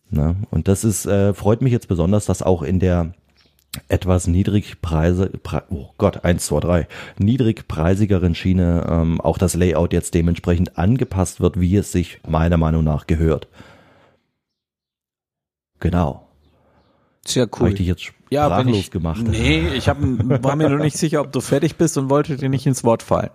[0.10, 3.13] Na, und das ist, äh, freut mich jetzt besonders, dass auch in der
[3.89, 6.88] etwas niedrigpreise, Pre oh Gott, eins, zwei, drei,
[7.18, 12.84] niedrigpreisigeren Schiene ähm, auch das Layout jetzt dementsprechend angepasst wird, wie es sich meiner Meinung
[12.84, 13.48] nach gehört.
[15.80, 16.26] Genau.
[17.28, 19.24] Sehr Habe ich jetzt Ja, sprachlos ich, gemacht?
[19.28, 22.50] Nee, ich hab, war mir noch nicht sicher, ob du fertig bist und wollte dir
[22.50, 23.32] nicht ins Wort fallen.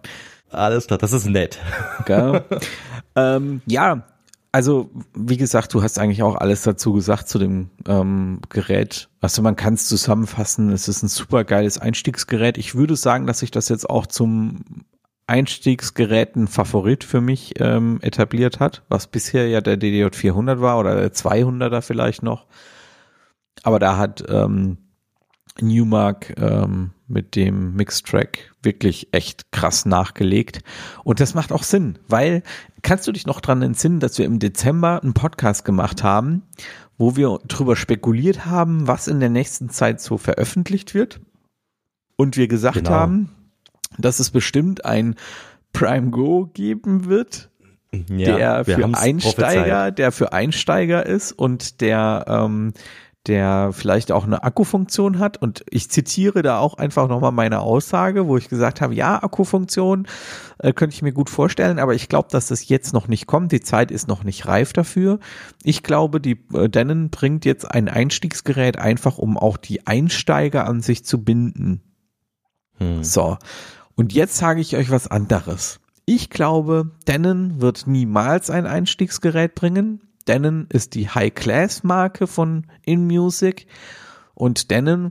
[0.51, 1.59] Alles klar, das ist nett.
[2.07, 2.45] Gell?
[3.17, 4.05] ähm, ja,
[4.53, 9.09] also wie gesagt, du hast eigentlich auch alles dazu gesagt zu dem ähm, Gerät.
[9.21, 12.59] Also man kann es zusammenfassen, es ist ein super geiles Einstiegsgerät.
[12.59, 14.65] Ich würde sagen, dass sich das jetzt auch zum
[15.29, 20.97] Einstiegsgeräten Favorit für mich ähm, etabliert hat, was bisher ja der DDJ 400 war oder
[20.97, 22.47] der 200er vielleicht noch.
[23.63, 24.79] Aber da hat ähm,
[25.63, 30.61] Newmark ähm, mit dem Mixtrack wirklich echt krass nachgelegt.
[31.05, 32.43] Und das macht auch Sinn, weil
[32.83, 36.43] kannst du dich noch dran entsinnen, dass wir im Dezember einen Podcast gemacht haben,
[36.99, 41.21] wo wir drüber spekuliert haben, was in der nächsten Zeit so veröffentlicht wird?
[42.17, 42.91] Und wir gesagt Genau.
[42.91, 43.31] haben,
[43.99, 45.15] dass es bestimmt ein
[45.73, 47.51] Prime Go geben wird,
[47.93, 49.99] der wir für Einsteiger, prophezeit.
[49.99, 52.73] der für Einsteiger ist und der, ähm,
[53.27, 55.37] der vielleicht auch eine Akkufunktion hat.
[55.37, 60.07] Und ich zitiere da auch einfach nochmal meine Aussage, wo ich gesagt habe, ja, Akkufunktion
[60.59, 63.53] äh, könnte ich mir gut vorstellen, aber ich glaube, dass das jetzt noch nicht kommt.
[63.53, 65.19] Die Zeit ist noch nicht reif dafür.
[65.63, 70.81] Ich glaube, die äh, Denon bringt jetzt ein Einstiegsgerät einfach, um auch die Einsteiger an
[70.81, 71.83] sich zu binden.
[72.79, 73.05] Hm.
[73.05, 73.37] So.
[73.97, 75.79] Und jetzt sage ich euch was anderes.
[76.07, 80.01] Ich glaube, Denon wird niemals ein Einstiegsgerät bringen.
[80.31, 83.67] Denon ist die High-Class-Marke von InMusic
[84.35, 85.11] und Denon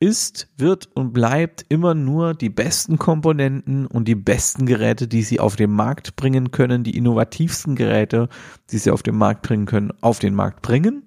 [0.00, 5.38] ist, wird und bleibt immer nur die besten Komponenten und die besten Geräte, die sie
[5.38, 8.30] auf den Markt bringen können, die innovativsten Geräte,
[8.70, 11.02] die sie auf den Markt bringen können, auf den Markt bringen.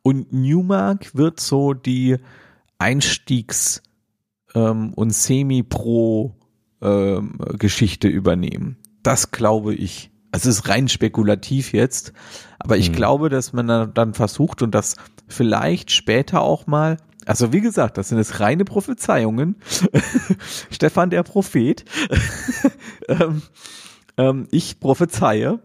[0.00, 2.16] Und Newmark wird so die
[2.78, 3.82] Einstiegs-
[4.54, 8.78] ähm, und Semi-Pro-Geschichte übernehmen.
[9.02, 10.13] Das glaube ich.
[10.34, 12.12] Also es ist rein spekulativ jetzt,
[12.58, 12.94] aber ich Hm.
[12.96, 14.96] glaube, dass man dann- dann versucht und das
[15.28, 19.54] vielleicht später auch mal, also wie gesagt, das sind jetzt reine Prophezeiungen.
[20.72, 21.84] Stefan der Prophet.
[23.08, 23.42] ähm,
[24.16, 25.60] ähm, ich prophezeie,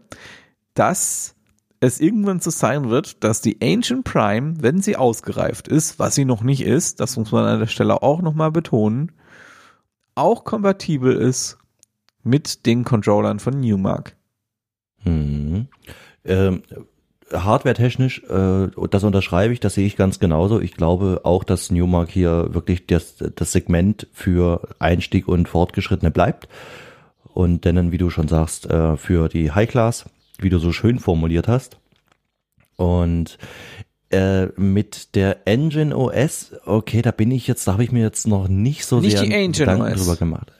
[0.74, 1.34] dass
[1.80, 6.24] es irgendwann so sein wird, dass die Ancient Prime, wenn sie ausgereift ist, was sie
[6.24, 9.10] noch nicht ist, das muss man an der Stelle auch nochmal betonen,
[10.14, 11.58] auch kompatibel ist
[12.22, 14.14] mit den Controllern von Newmark.
[15.04, 15.68] Mhm.
[16.24, 16.62] Ähm,
[17.32, 20.60] hardware-technisch, äh, das unterschreibe ich, das sehe ich ganz genauso.
[20.60, 26.48] Ich glaube auch, dass Newmark hier wirklich das, das Segment für Einstieg und Fortgeschrittene bleibt.
[27.32, 30.06] Und dann, wie du schon sagst, äh, für die High Class,
[30.38, 31.78] wie du so schön formuliert hast.
[32.76, 33.38] Und
[34.10, 38.26] äh, mit der Engine OS, okay, da bin ich jetzt, da habe ich mir jetzt
[38.26, 40.00] noch nicht so Nicht sehr Gedanken OS.
[40.00, 40.52] drüber gemacht.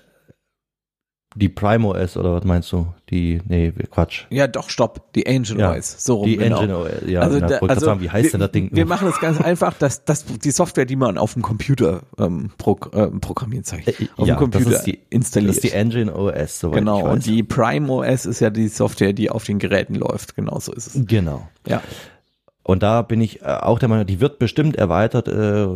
[1.36, 2.88] Die Prime OS oder was meinst du?
[3.08, 4.24] Die, nee, Quatsch.
[4.30, 5.12] Ja, doch, stopp.
[5.14, 6.04] Die Angel Ja, OS.
[6.04, 6.60] So rum, Die genau.
[6.60, 8.70] Engine OS, ja, also, na, da, also sagen, wie heißt wir, denn das Ding?
[8.72, 12.50] Wir machen es ganz einfach, dass das die Software, die man auf dem Computer ähm,
[12.58, 15.50] pro, ähm, programmieren zeigt, Äh, auf ja, dem Computer das ist die, installiert.
[15.50, 16.98] Das ist die Engine OS, soweit genau.
[16.98, 17.12] ich weiß.
[17.12, 20.34] Und die Prime OS ist ja die Software, die auf den Geräten läuft.
[20.34, 21.06] Genau so ist es.
[21.06, 21.48] genau.
[21.66, 21.80] Ja.
[22.62, 25.28] Und da bin ich äh, auch der Meinung, die wird bestimmt erweitert.
[25.28, 25.66] Äh,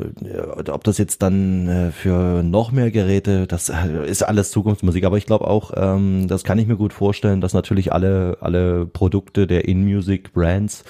[0.70, 5.04] ob das jetzt dann äh, für noch mehr Geräte, das äh, ist alles Zukunftsmusik.
[5.04, 8.84] Aber ich glaube auch, ähm, das kann ich mir gut vorstellen, dass natürlich alle alle
[8.86, 10.84] Produkte der In-Music Brands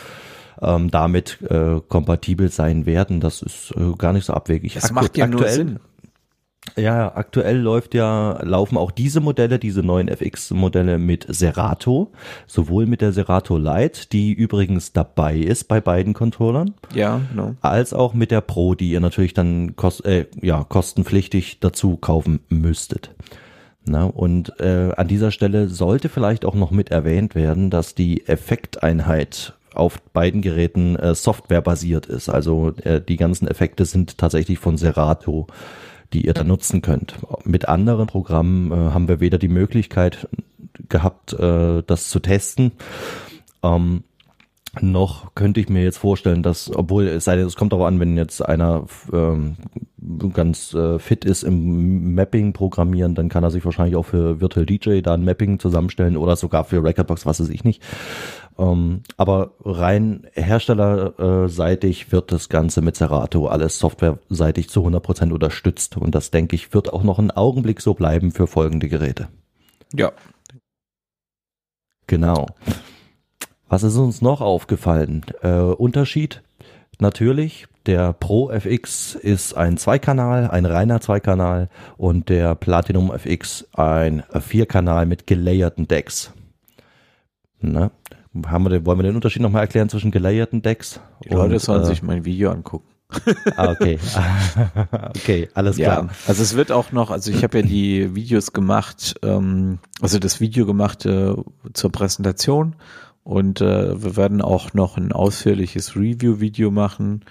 [0.61, 3.21] ähm, damit äh, kompatibel sein werden.
[3.21, 4.75] Das ist äh, gar nicht so abwegig.
[4.75, 5.79] Das Aktu- macht ja nur aktuell- Sinn.
[6.77, 12.11] Ja, aktuell läuft ja, laufen auch diese Modelle, diese neuen FX-Modelle mit Serato,
[12.47, 17.55] sowohl mit der Serato Lite, die übrigens dabei ist bei beiden Controllern, Ja, genau.
[17.61, 22.41] als auch mit der Pro, die ihr natürlich dann kost, äh, ja, kostenpflichtig dazu kaufen
[22.49, 23.11] müsstet.
[23.87, 28.27] Na, und äh, an dieser Stelle sollte vielleicht auch noch mit erwähnt werden, dass die
[28.27, 32.29] Effekteinheit auf beiden Geräten äh, softwarebasiert ist.
[32.29, 35.47] Also äh, die ganzen Effekte sind tatsächlich von Serato,
[36.13, 37.17] die ihr da nutzen könnt.
[37.45, 40.29] Mit anderen Programmen äh, haben wir weder die Möglichkeit
[40.89, 42.73] gehabt, äh, das zu testen.
[43.63, 44.05] Ähm,
[44.81, 48.01] noch könnte ich mir jetzt vorstellen, dass, obwohl es sei denn, es kommt darauf an,
[48.01, 49.57] wenn jetzt einer ähm,
[50.33, 54.67] ganz äh, fit ist im Mapping programmieren, dann kann er sich wahrscheinlich auch für Virtual
[54.67, 57.83] DJ da ein Mapping zusammenstellen oder sogar für Recordbox, was weiß ich nicht.
[58.59, 66.15] Ähm, aber rein herstellerseitig wird das Ganze mit Serato alles softwareseitig zu 100% unterstützt und
[66.15, 69.29] das denke ich wird auch noch einen Augenblick so bleiben für folgende Geräte.
[69.93, 70.13] Ja.
[72.07, 72.47] Genau.
[73.69, 75.25] Was ist uns noch aufgefallen?
[75.43, 76.43] Äh, Unterschied
[77.01, 77.67] natürlich.
[77.87, 85.05] Der Pro FX ist ein Zweikanal, ein reiner Zweikanal und der Platinum FX ein Vierkanal
[85.05, 86.33] mit gelayerten Decks.
[87.61, 87.91] Ne?
[88.47, 91.01] Haben wir den, wollen wir den Unterschied nochmal erklären zwischen gelayerten Decks?
[91.25, 92.89] Die Leute und, sollen äh, sich mein Video angucken.
[93.57, 93.99] Ah, okay.
[95.11, 96.09] okay, alles Ja, klar.
[96.27, 100.41] also es wird auch noch, also ich habe ja die Videos gemacht, ähm, also das
[100.41, 101.35] Video gemacht äh,
[101.75, 102.75] zur Präsentation
[103.25, 107.25] und äh, wir werden auch noch ein ausführliches Review-Video machen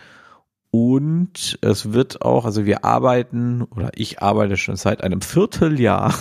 [0.72, 6.14] und es wird auch, also wir arbeiten oder ich arbeite schon seit einem Vierteljahr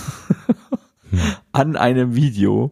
[1.53, 2.71] an einem Video,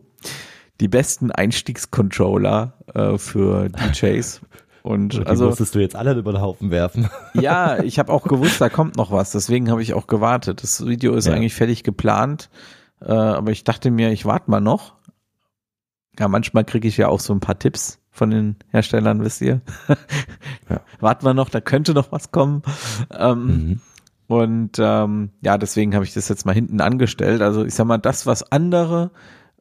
[0.80, 4.42] die besten Einstiegscontroller äh, für DJs.
[4.82, 7.08] Und Die also musstest du jetzt alle über den Haufen werfen.
[7.34, 9.30] ja, ich habe auch gewusst, da kommt noch was.
[9.32, 10.62] Deswegen habe ich auch gewartet.
[10.62, 11.32] Das Video ist Ja.
[11.32, 12.50] eigentlich fertig geplant,
[13.00, 14.94] äh, aber ich dachte mir, ich warte mal noch.
[16.18, 19.60] Ja, manchmal kriege ich ja auch so ein paar Tipps von den Herstellern, wisst ihr.
[20.68, 20.82] Ja.
[21.00, 22.62] Warten wir noch, da könnte noch was kommen.
[23.10, 23.80] Ähm, Mhm.
[24.28, 27.42] Und ähm, ja, deswegen habe ich das jetzt mal hinten angestellt.
[27.42, 29.10] Also ich sag mal, das, was andere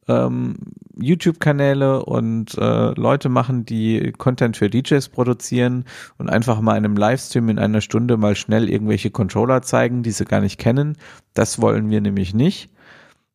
[0.08, 0.58] ähm,
[0.96, 5.86] YouTube-Kanäle und äh, Leute machen, die Content für DJs produzieren
[6.20, 10.12] und einfach mal in einem Livestream in einer Stunde mal schnell irgendwelche Controller zeigen, die
[10.12, 10.98] sie gar nicht kennen.
[11.34, 12.70] Das wollen wir nämlich nicht.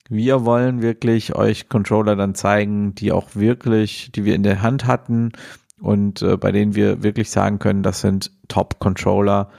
[0.08, 4.86] Wir wollen wirklich euch Controller dann zeigen, die auch wirklich, die wir in der Hand
[4.86, 5.32] hatten
[5.80, 9.50] und äh, bei denen wir wirklich sagen können, das sind Top-Controller,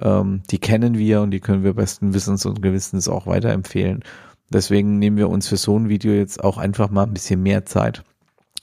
[0.00, 4.02] ähm, die kennen wir und die können wir besten Wissens und Gewissens auch weiterempfehlen.
[4.50, 7.64] Deswegen nehmen wir uns für so ein Video jetzt auch einfach mal ein bisschen mehr
[7.64, 8.02] Zeit.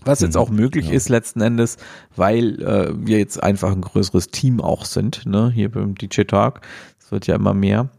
[0.06, 0.94] Was jetzt Mhm, auch möglich ja.
[0.94, 1.78] ist letzten Endes,
[2.16, 6.62] weil äh, wir jetzt einfach ein größeres Team auch sind, ne, hier beim DJ Talk.
[7.00, 7.90] Es wird ja immer mehr.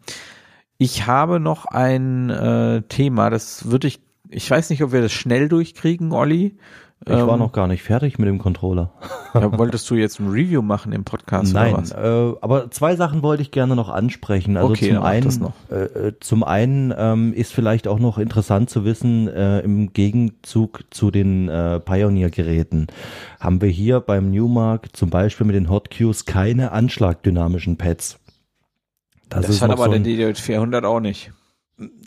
[0.82, 5.12] Ich habe noch ein äh, Thema, das würde ich, ich weiß nicht, ob wir das
[5.12, 6.56] schnell durchkriegen, Olli.
[7.04, 8.90] Ich war Ähm, noch gar nicht fertig mit dem Controller.
[9.32, 11.92] Ja, wolltest du jetzt ein Review machen im Podcast oder Nein, was?
[11.92, 14.56] äh, aber zwei Sachen wollte ich gerne noch ansprechen.
[14.56, 15.52] Also Okay, zum einen, das noch.
[15.70, 20.80] Äh, äh, zum einen ähm, ist vielleicht auch noch interessant zu wissen, äh, im Gegenzug
[20.90, 22.88] zu den äh, Pioneer-Geräten
[23.38, 28.18] haben wir hier beim Newmark zum Beispiel mit den Hotkeys keine anschlagdynamischen Pads.
[29.30, 31.32] Das, ist hat aber so der DJ400 auch nicht.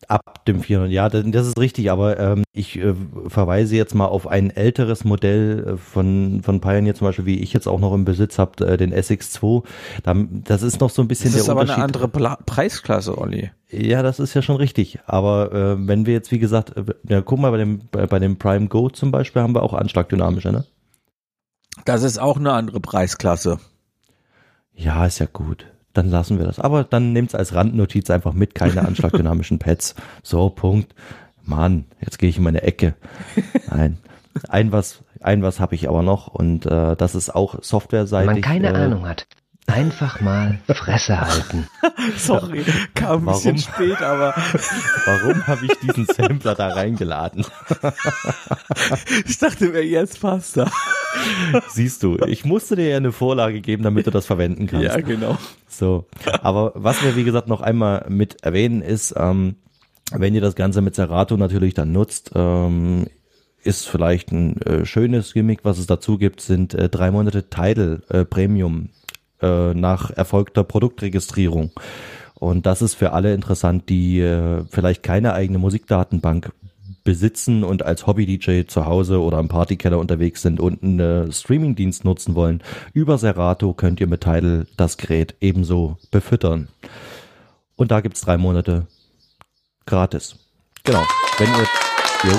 [0.08, 2.94] Ab dem 400, ja, das das ist richtig, aber ähm, ich äh,
[3.28, 7.54] verweise jetzt mal auf ein älteres Modell äh, von, von Pioneer, zum Beispiel, wie ich
[7.54, 9.64] jetzt auch noch im Besitz habe, äh, den SX2.
[10.04, 11.84] Da, das ist noch so ein bisschen Das ist der aber eine Unterschied.
[11.86, 13.50] andere Pla Preisklasse, Olli.
[13.72, 15.00] Ja, das ist ja schon richtig.
[15.08, 18.20] Aber äh, wenn wir jetzt, wie gesagt, äh, ja, guck mal, bei dem, bei, bei
[18.20, 20.66] dem Prime Go zum Beispiel haben wir auch Anschlagdynamische, ne?
[21.86, 23.58] Das ist auch eine andere Preisklasse.
[24.76, 25.66] Ja, ist ja gut.
[25.94, 26.60] Dann lassen wir das.
[26.60, 29.96] Aber dann nehmt's als Randnotiz einfach mit, keine anschlagdynamischen Pads.
[30.24, 30.94] So, Punkt.
[31.46, 32.96] Mann, jetzt gehe ich in meine Ecke.
[33.70, 33.98] Nein.
[34.50, 38.28] Ein was, ein was habe ich aber noch und äh, das ist auch softwareseitig.
[38.28, 39.28] Wenn man keine äh, Ahnung hat,
[39.68, 41.68] einfach mal Fresse halten.
[42.18, 42.66] Sorry,
[42.96, 43.74] kam ein bisschen Warum?
[43.74, 44.34] spät, aber
[45.06, 47.46] Warum habe ich diesen Sampler da reingeladen?
[49.26, 50.72] ich dachte mir, jetzt passt er.
[51.70, 54.86] Siehst du, ich musste dir ja eine Vorlage geben, damit du das verwenden kannst.
[54.86, 55.38] Ja, genau.
[55.68, 56.06] So,
[56.42, 59.56] aber was wir wie gesagt noch einmal mit erwähnen ist, ähm,
[60.12, 63.08] wenn ihr das Ganze mit Serato natürlich dann nutzt, ähm,
[63.64, 68.04] ist vielleicht ein äh, schönes Gimmick, was es dazu gibt, sind äh, drei Monate Tidal
[68.10, 68.90] äh, Premium
[69.42, 71.72] äh, nach erfolgter Produktregistrierung.
[72.36, 76.52] Und das ist für alle interessant, die äh, vielleicht keine eigene Musikdatenbank
[77.04, 82.36] besitzen und als Hobby-DJ zu Hause oder im Partykeller unterwegs sind und einen Streaming-Dienst nutzen
[82.36, 82.64] wollen.
[82.94, 86.70] Über Serato könnt ihr mit Tidal das Gerät ebenso befüttern.
[87.76, 88.88] Und da gibt's drei Monate
[89.86, 90.36] gratis.
[90.84, 91.04] Genau.
[91.38, 92.32] Wenn ihr.
[92.32, 92.38] Jo.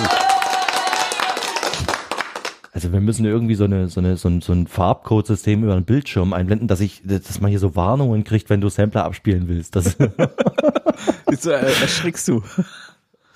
[2.72, 5.84] Also wir müssen irgendwie so eine so eine so ein, so ein Farbcode-System über den
[5.84, 9.76] Bildschirm einblenden, dass ich, dass man hier so Warnungen kriegt, wenn du Sampler abspielen willst.
[9.76, 12.42] Das, äh, erschrickst du.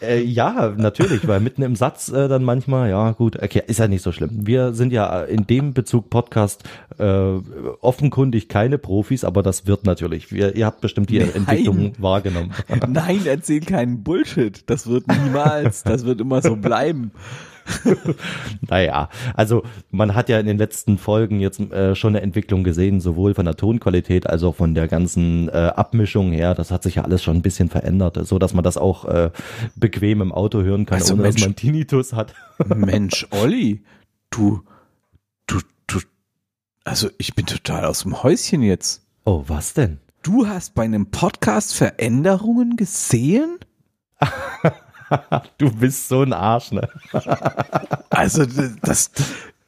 [0.00, 3.88] Äh, ja, natürlich, weil mitten im Satz äh, dann manchmal, ja gut, okay, ist ja
[3.88, 4.46] nicht so schlimm.
[4.46, 6.62] Wir sind ja in dem Bezug Podcast
[6.98, 7.04] äh,
[7.80, 10.32] offenkundig keine Profis, aber das wird natürlich.
[10.32, 11.34] Wir, ihr habt bestimmt die Nein.
[11.34, 12.52] Entwicklung wahrgenommen.
[12.88, 14.62] Nein, erzähl keinen Bullshit.
[14.70, 17.10] Das wird niemals, das wird immer so bleiben.
[18.68, 23.00] Naja, also man hat ja in den letzten Folgen jetzt äh, schon eine Entwicklung gesehen,
[23.00, 26.54] sowohl von der Tonqualität als auch von der ganzen äh, Abmischung her.
[26.54, 29.30] Das hat sich ja alles schon ein bisschen verändert, so dass man das auch äh,
[29.76, 31.36] bequem im Auto hören kann, Also ohne Mensch.
[31.36, 32.34] dass man Tinnitus hat.
[32.74, 33.84] Mensch, Olli,
[34.30, 34.62] du,
[35.46, 36.00] du, du,
[36.84, 39.02] also ich bin total aus dem Häuschen jetzt.
[39.24, 39.98] Oh, was denn?
[40.22, 43.58] Du hast bei einem Podcast Veränderungen gesehen?
[45.58, 46.88] Du bist so ein Arsch, ne?
[48.10, 48.44] Also
[48.82, 49.10] das,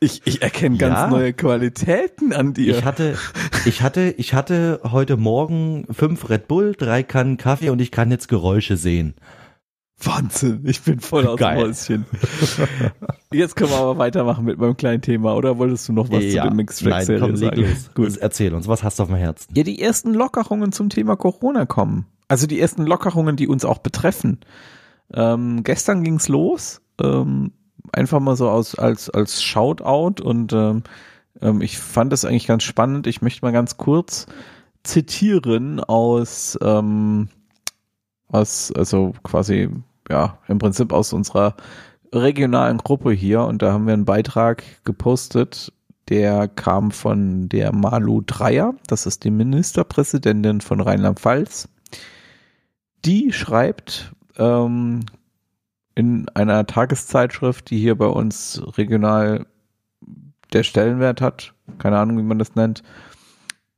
[0.01, 1.09] ich, ich erkenne ganz Ja.
[1.09, 2.77] neue Qualitäten an dir.
[2.77, 3.17] Ich hatte,
[3.65, 8.11] ich hatte, ich hatte heute Morgen fünf Red Bull, drei Kannen Kaffee und ich kann
[8.11, 9.15] jetzt Geräusche sehen.
[10.03, 11.59] Wahnsinn, ich bin voll aus Geil.
[11.59, 12.07] dem Häuschen.
[13.33, 16.41] Jetzt können wir aber weitermachen mit meinem kleinen Thema, oder wolltest du noch was zu
[16.41, 17.61] den Mixed Track nein, Serie komm, leg sagen?
[17.61, 17.91] los.
[17.95, 18.17] Gut.
[18.17, 19.53] Erzähl uns, was hast du auf dem Herzen?
[19.55, 22.07] Ja, die ersten Lockerungen zum Thema Corona kommen.
[22.29, 24.39] Also die ersten Lockerungen, die uns auch betreffen.
[25.15, 26.81] Ähm, gestern ging's los.
[27.01, 27.53] Ähm,
[27.93, 30.83] einfach mal so aus, als, als Shoutout und ähm,
[31.41, 33.07] ähm, ich fand das eigentlich ganz spannend.
[33.07, 34.27] Ich möchte mal ganz kurz
[34.83, 37.29] zitieren aus, ähm,
[38.29, 39.69] aus, also quasi,
[40.09, 41.57] ja, im Prinzip aus unserer
[42.13, 45.73] regionalen Gruppe hier und da haben wir einen Beitrag gepostet,
[46.09, 51.69] der kam von der Malu Dreyer, das ist die Ministerpräsidentin von Rheinland-Pfalz.
[53.05, 55.01] Die schreibt ähm,
[55.95, 59.47] in einer Tageszeitschrift, die hier bei uns regional
[60.53, 62.83] der Stellenwert hat, keine Ahnung, wie man das nennt.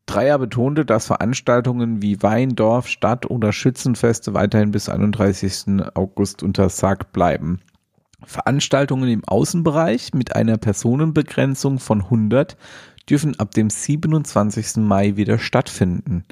[0.06, 5.82] Dreier betonte, dass Veranstaltungen wie Weindorf, Stadt- oder Schützenfeste weiterhin bis 31.
[5.94, 7.60] August untersagt bleiben.
[8.24, 12.56] Veranstaltungen im Außenbereich mit einer Personenbegrenzung von 100
[13.08, 14.76] dürfen ab dem 27.
[14.76, 16.24] Mai wieder stattfinden.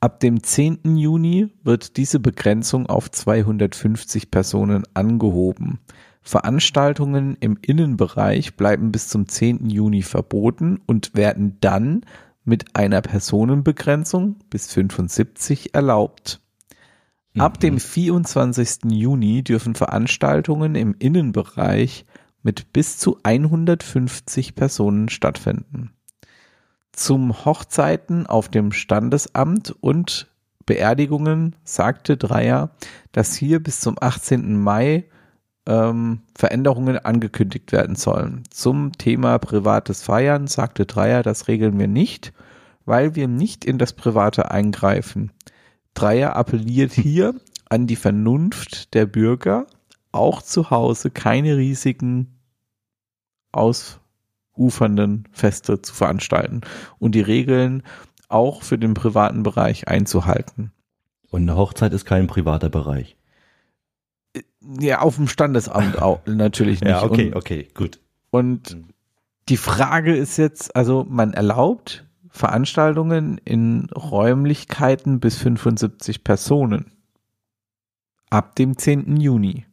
[0.00, 0.96] Ab dem 10.
[0.96, 5.80] Juni wird diese Begrenzung auf 250 Personen angehoben.
[6.22, 9.68] Veranstaltungen im Innenbereich bleiben bis zum 10.
[9.70, 12.02] Juni verboten und werden dann
[12.44, 16.40] mit einer Personenbegrenzung bis 75 erlaubt.
[17.36, 18.90] Ab dem 24.
[18.90, 22.06] Juni dürfen Veranstaltungen im Innenbereich
[22.42, 25.90] mit bis zu 150 Personen stattfinden.
[26.98, 30.26] Zum Hochzeiten auf dem Standesamt und
[30.66, 32.70] Beerdigungen sagte Dreier,
[33.12, 34.60] dass hier bis zum 18.
[34.60, 35.04] Mai
[35.64, 38.42] ähm, Veränderungen angekündigt werden sollen.
[38.50, 42.32] Zum Thema privates Feiern sagte Dreier, das regeln wir nicht,
[42.84, 45.30] weil wir nicht in das Private eingreifen.
[45.94, 47.36] Dreier appelliert hier
[47.70, 49.68] an die Vernunft der Bürger,
[50.10, 52.40] auch zu Hause keine riesigen
[54.58, 56.60] ausufernden Feste zu veranstalten
[56.98, 57.82] und die Regeln
[58.28, 60.72] auch für den privaten Bereich einzuhalten.
[61.30, 63.16] Und eine Hochzeit ist kein privater Bereich.
[64.80, 66.90] Ja, auf dem Standesamt auch natürlich nicht.
[66.90, 68.00] Ja, okay, und, okay, gut.
[68.30, 68.76] und
[69.48, 76.92] die Frage ist jetzt, also man erlaubt Veranstaltungen in Räumlichkeiten bis 75 Personen
[78.28, 79.16] ab dem 10.
[79.16, 79.64] Juni.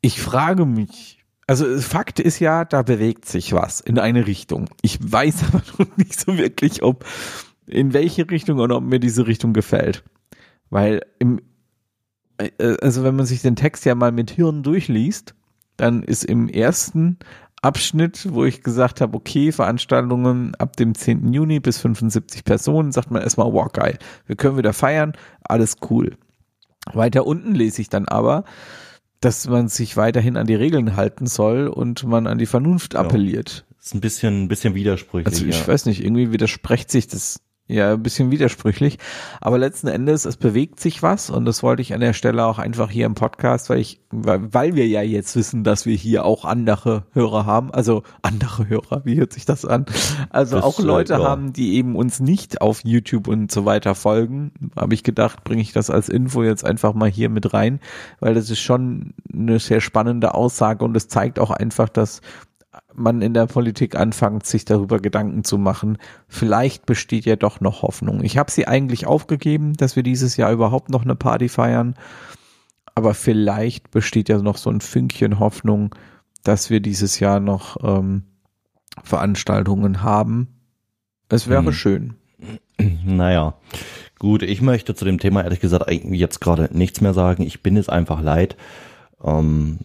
[0.00, 1.17] Ich frage mich,
[1.48, 4.68] Also Fakt ist ja, da bewegt sich was in eine Richtung.
[4.82, 7.04] Ich weiß aber noch nicht so wirklich, ob
[7.66, 10.04] in welche Richtung oder ob mir diese Richtung gefällt.
[10.68, 11.40] Weil im,
[12.36, 15.34] äh, also wenn man sich den Text ja mal mit Hirn durchliest,
[15.78, 17.18] dann ist im ersten
[17.62, 21.32] Abschnitt, wo ich gesagt habe, okay, Veranstaltungen ab dem 10.
[21.32, 26.18] Juni bis 75 Personen, sagt man erstmal, wow, geil, wir können wieder feiern, alles cool.
[26.92, 28.44] Weiter unten lese ich dann aber,
[29.20, 33.64] dass man sich weiterhin an die Regeln halten soll und man an die Vernunft appelliert.
[33.68, 35.34] Ja, ist ein bisschen, ein bisschen widersprüchlich.
[35.34, 35.68] Also ich ja.
[35.68, 38.98] weiß nicht, irgendwie widerspricht sich das ja, ein bisschen widersprüchlich.
[39.42, 42.58] Aber letzten Endes, es bewegt sich was und das wollte ich an der Stelle auch
[42.58, 46.24] einfach hier im Podcast, weil ich, weil, weil wir ja jetzt wissen, dass wir hier
[46.24, 47.70] auch andere Hörer haben.
[47.70, 49.84] Also andere Hörer, wie hört sich das an?
[50.30, 51.22] Also das, auch Leute ja.
[51.22, 54.52] haben, die eben uns nicht auf YouTube und so weiter folgen.
[54.74, 57.80] Habe ich gedacht, bringe ich das als Info jetzt einfach mal hier mit rein,
[58.18, 62.22] weil das ist schon eine sehr spannende Aussage und es zeigt auch einfach, dass
[62.98, 67.82] man in der Politik anfängt, sich darüber Gedanken zu machen, vielleicht besteht ja doch noch
[67.82, 68.22] Hoffnung.
[68.22, 71.94] Ich habe sie eigentlich aufgegeben, dass wir dieses Jahr überhaupt noch eine Party feiern,
[72.94, 75.94] aber vielleicht besteht ja noch so ein Fünkchen Hoffnung,
[76.42, 78.24] dass wir dieses Jahr noch ähm,
[79.04, 80.48] Veranstaltungen haben.
[81.28, 81.72] Es wäre hm.
[81.72, 82.14] schön.
[83.04, 83.54] Naja,
[84.18, 87.42] gut, ich möchte zu dem Thema ehrlich gesagt eigentlich jetzt gerade nichts mehr sagen.
[87.42, 88.56] Ich bin es einfach leid.
[89.22, 89.80] Ähm,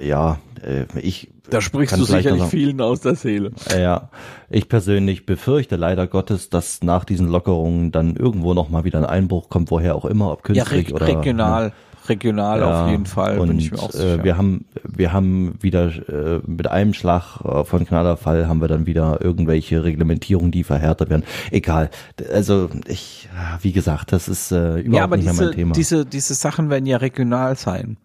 [0.00, 1.30] ja, äh, ich.
[1.50, 3.52] Da sprichst du sicherlich vielen aus der Seele.
[3.74, 4.10] Ja,
[4.50, 9.06] ich persönlich befürchte leider Gottes, dass nach diesen Lockerungen dann irgendwo noch mal wieder ein
[9.06, 11.66] Einbruch kommt, woher auch immer, ob künstlich ja, oder regional.
[11.68, 11.72] Ne?
[12.08, 13.38] regional ja, auf jeden Fall.
[13.38, 13.60] Und
[13.94, 18.68] äh, wir haben wir haben wieder äh, mit einem Schlag äh, von Knallerfall haben wir
[18.68, 21.24] dann wieder irgendwelche Reglementierungen, die verhärtet werden.
[21.50, 21.90] Egal.
[22.32, 23.28] Also ich,
[23.60, 25.72] wie gesagt, das ist äh, überhaupt ja, aber nicht diese, mehr mein Thema.
[25.74, 27.96] Diese diese Sachen werden ja regional sein.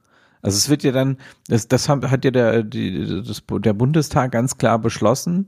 [0.44, 1.18] Also es wird ja dann,
[1.48, 5.48] das, das hat ja der, die, das, der Bundestag ganz klar beschlossen,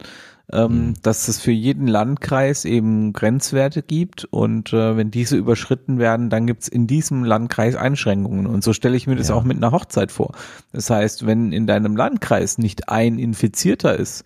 [0.52, 0.93] ähm, mhm.
[1.02, 6.48] dass es für jeden Landkreis eben Grenzwerte gibt und äh, wenn diese überschritten werden, dann
[6.48, 8.48] gibt's in diesem Landkreis Einschränkungen.
[8.48, 9.36] Und so stelle ich mir das ja.
[9.36, 10.32] auch mit einer Hochzeit vor.
[10.72, 14.24] Das heißt, wenn in deinem Landkreis nicht ein Infizierter ist,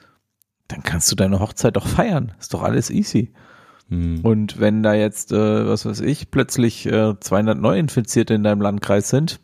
[0.67, 2.33] dann kannst du deine Hochzeit doch feiern.
[2.39, 3.33] Ist doch alles easy.
[3.87, 4.19] Mhm.
[4.21, 9.09] Und wenn da jetzt, äh, was weiß ich, plötzlich äh, 200 Neuinfizierte in deinem Landkreis
[9.09, 9.39] sind,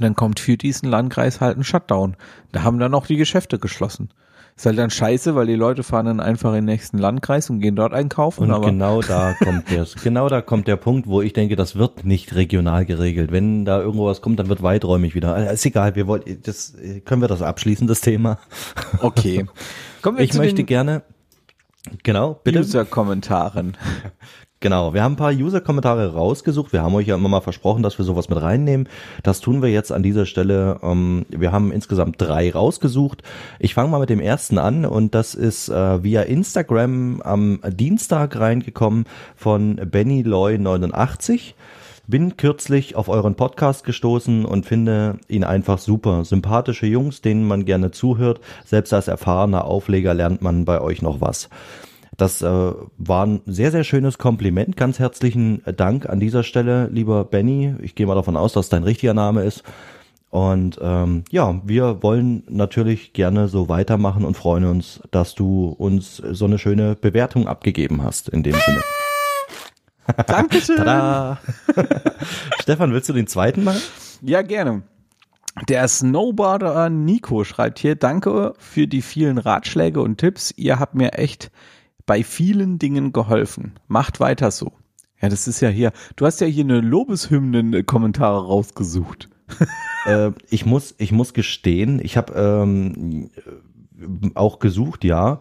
[0.00, 2.16] dann kommt für diesen Landkreis halt ein Shutdown.
[2.52, 4.10] Da haben dann auch die Geschäfte geschlossen.
[4.56, 7.58] Ist halt dann scheiße, weil die Leute fahren dann einfach in den nächsten Landkreis und
[7.58, 8.52] gehen dort einkaufen.
[8.52, 12.04] Und genau da kommt der, genau da kommt der Punkt, wo ich denke, das wird
[12.04, 13.32] nicht regional geregelt.
[13.32, 15.34] Wenn da irgendwo was kommt, dann wird weiträumig wieder.
[15.34, 16.74] Also ist egal, wir wollen, das,
[17.04, 18.38] können wir das abschließen, das Thema?
[19.00, 19.44] Okay.
[20.02, 21.02] Kommen wir ich möchte gerne,
[22.02, 22.60] genau, bitte.
[22.60, 23.76] User-Kommentaren.
[24.64, 26.72] Genau, wir haben ein paar User-Kommentare rausgesucht.
[26.72, 28.88] Wir haben euch ja immer mal versprochen, dass wir sowas mit reinnehmen.
[29.22, 30.78] Das tun wir jetzt an dieser Stelle.
[30.82, 33.22] Ähm, wir haben insgesamt drei rausgesucht.
[33.58, 38.40] Ich fange mal mit dem ersten an und das ist äh, via Instagram am Dienstag
[38.40, 39.04] reingekommen
[39.36, 41.54] von Benny Loy 89
[42.06, 46.24] bin kürzlich auf euren Podcast gestoßen und finde ihn einfach super.
[46.24, 48.40] Sympathische Jungs, denen man gerne zuhört.
[48.64, 51.48] Selbst als erfahrener Aufleger lernt man bei euch noch was.
[52.16, 54.76] Das äh, war ein sehr, sehr schönes Kompliment.
[54.76, 57.74] Ganz herzlichen Dank an dieser Stelle, lieber Benny.
[57.82, 59.64] Ich gehe mal davon aus, dass dein richtiger Name ist.
[60.30, 66.16] Und ähm, ja, wir wollen natürlich gerne so weitermachen und freuen uns, dass du uns
[66.16, 68.80] so eine schöne Bewertung abgegeben hast in dem Sinne.
[70.26, 70.76] Dankeschön.
[72.60, 73.80] Stefan, willst du den zweiten machen?
[74.22, 74.82] Ja, gerne.
[75.68, 80.52] Der Snowboarder Nico schreibt hier, danke für die vielen Ratschläge und Tipps.
[80.56, 81.52] Ihr habt mir echt
[82.06, 83.74] bei vielen Dingen geholfen.
[83.88, 84.72] Macht weiter so.
[85.20, 89.30] Ja, das ist ja hier, du hast ja hier eine Lobeshymnen-Kommentare rausgesucht.
[90.06, 93.30] äh, ich muss, ich muss gestehen, ich habe ähm,
[94.34, 95.40] auch gesucht, ja,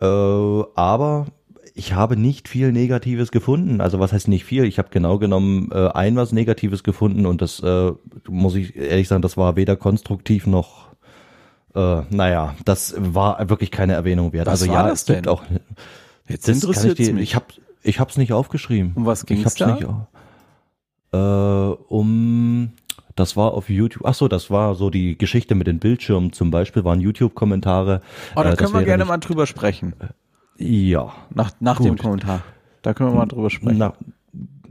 [0.00, 1.26] äh, aber
[1.74, 3.80] ich habe nicht viel Negatives gefunden.
[3.80, 4.64] Also was heißt nicht viel?
[4.64, 7.92] Ich habe genau genommen äh, ein was Negatives gefunden und das äh,
[8.28, 10.92] muss ich ehrlich sagen, das war weder konstruktiv noch
[11.74, 14.46] äh, naja, das war wirklich keine Erwähnung wert.
[14.46, 15.26] Was also war ja, das denn?
[15.26, 15.42] auch
[16.32, 17.22] Jetzt interessiert ich, mich.
[17.22, 17.46] Ich habe
[17.82, 18.92] ich hab's nicht aufgeschrieben.
[18.94, 19.74] Um was ging es da?
[19.74, 19.86] Nicht,
[21.12, 21.16] äh,
[21.88, 22.72] um
[23.14, 24.04] das war auf YouTube.
[24.06, 28.00] Ach so, das war so die Geschichte mit den Bildschirmen zum Beispiel, waren YouTube-Kommentare.
[28.34, 29.94] Oh, da äh, können wir gerne nicht, mal drüber sprechen.
[30.56, 31.12] Ja.
[31.34, 32.42] Nach, nach dem Kommentar.
[32.80, 33.78] Da können wir mal drüber sprechen.
[33.78, 33.92] Na,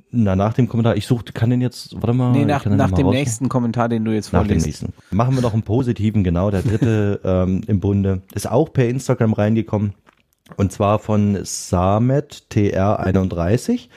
[0.10, 0.98] na, nach dem Kommentar.
[0.98, 2.32] Ich suche, kann den jetzt, warte mal.
[2.32, 4.50] Nee, nach, nach dem nächsten Kommentar, den du jetzt vorliest.
[4.50, 5.16] Nach dem nächsten.
[5.16, 8.22] Machen wir noch einen positiven, genau, der dritte ähm, im Bunde.
[8.34, 9.94] Ist auch per Instagram reingekommen.
[10.58, 13.88] Und zwar von Samet TR31.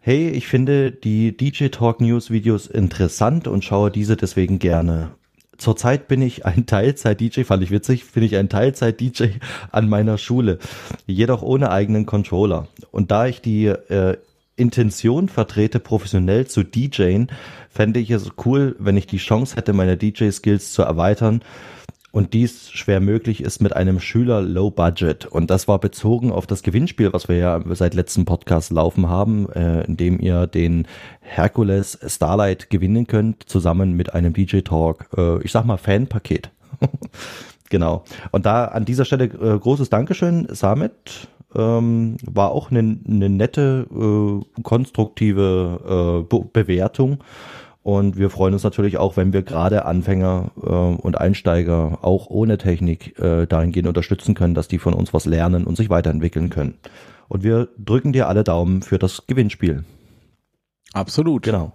[0.00, 5.12] Hey, ich finde die DJ Talk News Videos interessant und schaue diese deswegen gerne.
[5.58, 9.38] zurzeit bin ich ein Teilzeit-DJ, fand ich witzig, bin ich ein Teilzeit-DJ
[9.70, 10.58] an meiner Schule,
[11.06, 12.66] jedoch ohne eigenen Controller.
[12.90, 14.16] Und da ich die äh,
[14.56, 17.28] Intention vertrete, professionell zu DJen,
[17.70, 21.42] fände ich es cool, wenn ich die Chance hätte, meine DJ-Skills zu erweitern
[22.12, 25.24] und dies schwer möglich ist mit einem Schüler Low Budget.
[25.26, 29.50] Und das war bezogen auf das Gewinnspiel, was wir ja seit letztem Podcast laufen haben,
[29.50, 30.86] äh, in dem ihr den
[31.20, 36.50] Hercules Starlight gewinnen könnt, zusammen mit einem DJ Talk, äh, ich sag mal Fanpaket.
[37.70, 38.04] genau.
[38.30, 41.28] Und da an dieser Stelle äh, großes Dankeschön, Samet.
[41.54, 47.18] Ähm, war auch eine, eine nette, äh, konstruktive äh, Be Bewertung.
[47.82, 52.56] Und wir freuen uns natürlich auch, wenn wir gerade Anfänger äh, und Einsteiger auch ohne
[52.56, 56.74] Technik äh, dahingehend unterstützen können, dass die von uns was lernen und sich weiterentwickeln können.
[57.28, 59.84] Und wir drücken dir alle Daumen für das Gewinnspiel.
[60.92, 61.42] Absolut.
[61.42, 61.72] Genau.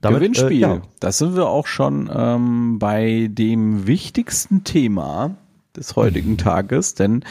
[0.00, 0.52] Damit, Gewinnspiel.
[0.52, 0.82] Äh, ja.
[1.00, 5.36] Das sind wir auch schon ähm, bei dem wichtigsten Thema
[5.76, 7.24] des heutigen Tages, denn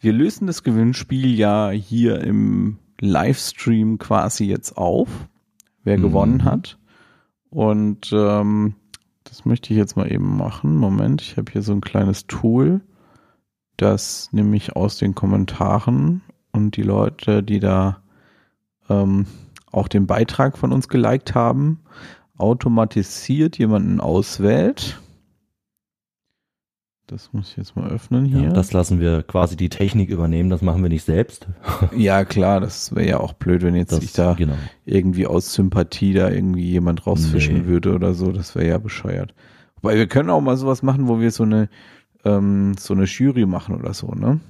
[0.00, 5.08] wir lösen das Gewinnspiel ja hier im Livestream quasi jetzt auf,
[5.84, 6.02] wer mhm.
[6.02, 6.78] gewonnen hat.
[7.54, 8.74] Und ähm,
[9.22, 10.76] das möchte ich jetzt mal eben machen.
[10.76, 12.80] Moment, ich habe hier so ein kleines Tool,
[13.76, 18.02] das nämlich aus den Kommentaren und die Leute, die da
[18.88, 19.26] ähm,
[19.70, 21.78] auch den Beitrag von uns geliked haben,
[22.36, 25.00] automatisiert jemanden auswählt.
[27.06, 28.44] Das muss ich jetzt mal öffnen hier.
[28.44, 31.48] Ja, das lassen wir quasi die Technik übernehmen, das machen wir nicht selbst.
[31.96, 34.54] ja, klar, das wäre ja auch blöd, wenn jetzt das, sich da genau.
[34.86, 37.66] irgendwie aus Sympathie da irgendwie jemand rausfischen nee.
[37.66, 39.34] würde oder so, das wäre ja bescheuert.
[39.82, 41.68] Wobei wir können auch mal sowas machen, wo wir so eine,
[42.24, 44.40] ähm, so eine Jury machen oder so, ne?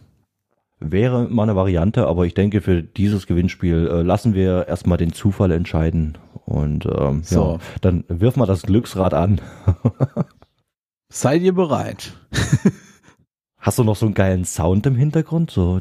[0.78, 5.12] Wäre mal eine Variante, aber ich denke, für dieses Gewinnspiel äh, lassen wir erstmal den
[5.12, 6.18] Zufall entscheiden.
[6.44, 7.54] Und ähm, so.
[7.54, 9.40] ja, dann wirf mal das Glücksrad an.
[11.14, 12.12] Seid ihr bereit?
[13.60, 15.48] Hast du noch so einen geilen Sound im Hintergrund?
[15.52, 15.80] So.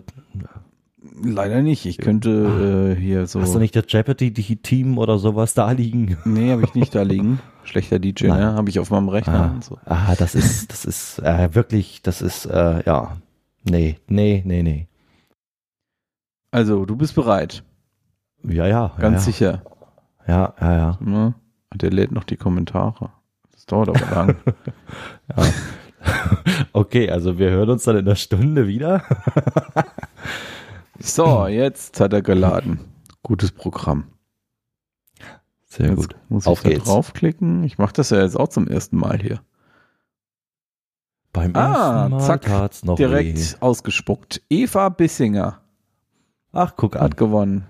[1.23, 1.87] Leider nicht.
[1.87, 3.41] Ich könnte äh, hier so.
[3.41, 6.17] Hast du nicht das Jeopardy-Team oder sowas da liegen?
[6.25, 7.39] Nee, habe ich nicht da liegen.
[7.63, 8.39] Schlechter DJ, Nein.
[8.41, 8.53] ne?
[8.53, 9.55] Habe ich auf meinem Rechner.
[9.57, 9.79] Ah, so.
[9.85, 13.17] ah das ist, das ist äh, wirklich, das ist, äh, ja.
[13.63, 14.87] Nee, nee, nee, nee.
[16.51, 17.63] Also, du bist bereit.
[18.47, 18.91] Ja, ja.
[18.99, 19.63] Ganz ja, sicher.
[20.27, 20.97] Ja, ja, ja.
[21.01, 21.33] Ne?
[21.73, 23.09] Der lädt noch die Kommentare.
[23.63, 24.35] Das dauert aber lang.
[25.37, 25.43] ja.
[26.73, 29.03] Okay, also wir hören uns dann in einer Stunde wieder.
[30.99, 32.79] so, jetzt hat er geladen.
[33.21, 34.09] Gutes Programm.
[35.65, 36.15] Sehr jetzt gut.
[36.27, 37.63] Muss Auf ich da draufklicken?
[37.63, 39.39] Ich mache das ja jetzt auch zum ersten Mal hier.
[41.31, 43.55] Beim ah, ersten Mal zack, tat's noch direkt weh.
[43.61, 44.41] ausgespuckt.
[44.49, 45.61] Eva Bissinger.
[46.51, 47.03] Ach, guck an.
[47.03, 47.65] Hat gewonnen.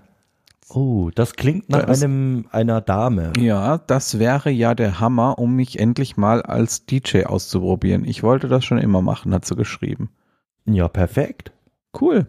[0.68, 3.32] Oh, das klingt nach das, einem einer Dame.
[3.38, 8.04] Ja, das wäre ja der Hammer, um mich endlich mal als DJ auszuprobieren.
[8.04, 10.10] Ich wollte das schon immer machen, hat sie geschrieben.
[10.64, 11.52] Ja, perfekt.
[12.00, 12.26] Cool.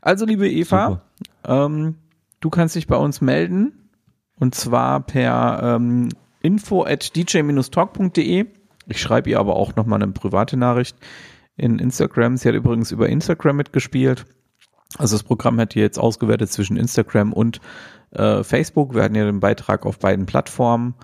[0.00, 1.02] Also, liebe Eva,
[1.44, 1.96] ähm,
[2.40, 3.90] du kannst dich bei uns melden
[4.38, 6.08] und zwar per ähm,
[6.40, 8.46] info at dj-talk.de.
[8.86, 10.96] Ich schreibe ihr aber auch nochmal eine private Nachricht
[11.56, 12.36] in Instagram.
[12.36, 14.26] Sie hat übrigens über Instagram mitgespielt.
[14.98, 17.60] Also das Programm hat hier jetzt ausgewertet zwischen Instagram und
[18.10, 18.94] äh, Facebook.
[18.94, 20.94] Wir hatten ja den Beitrag auf beiden Plattformen.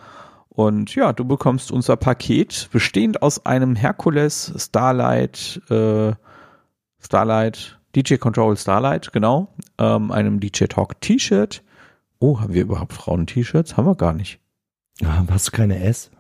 [0.49, 6.13] Und ja, du bekommst unser Paket, bestehend aus einem Hercules Starlight, äh,
[7.01, 11.63] Starlight, DJ Control Starlight, genau, ähm, einem DJ Talk T-Shirt.
[12.19, 13.77] Oh, haben wir überhaupt Frauen-T-Shirts?
[13.77, 14.41] Haben wir gar nicht.
[15.03, 16.11] Ah, hast du keine S?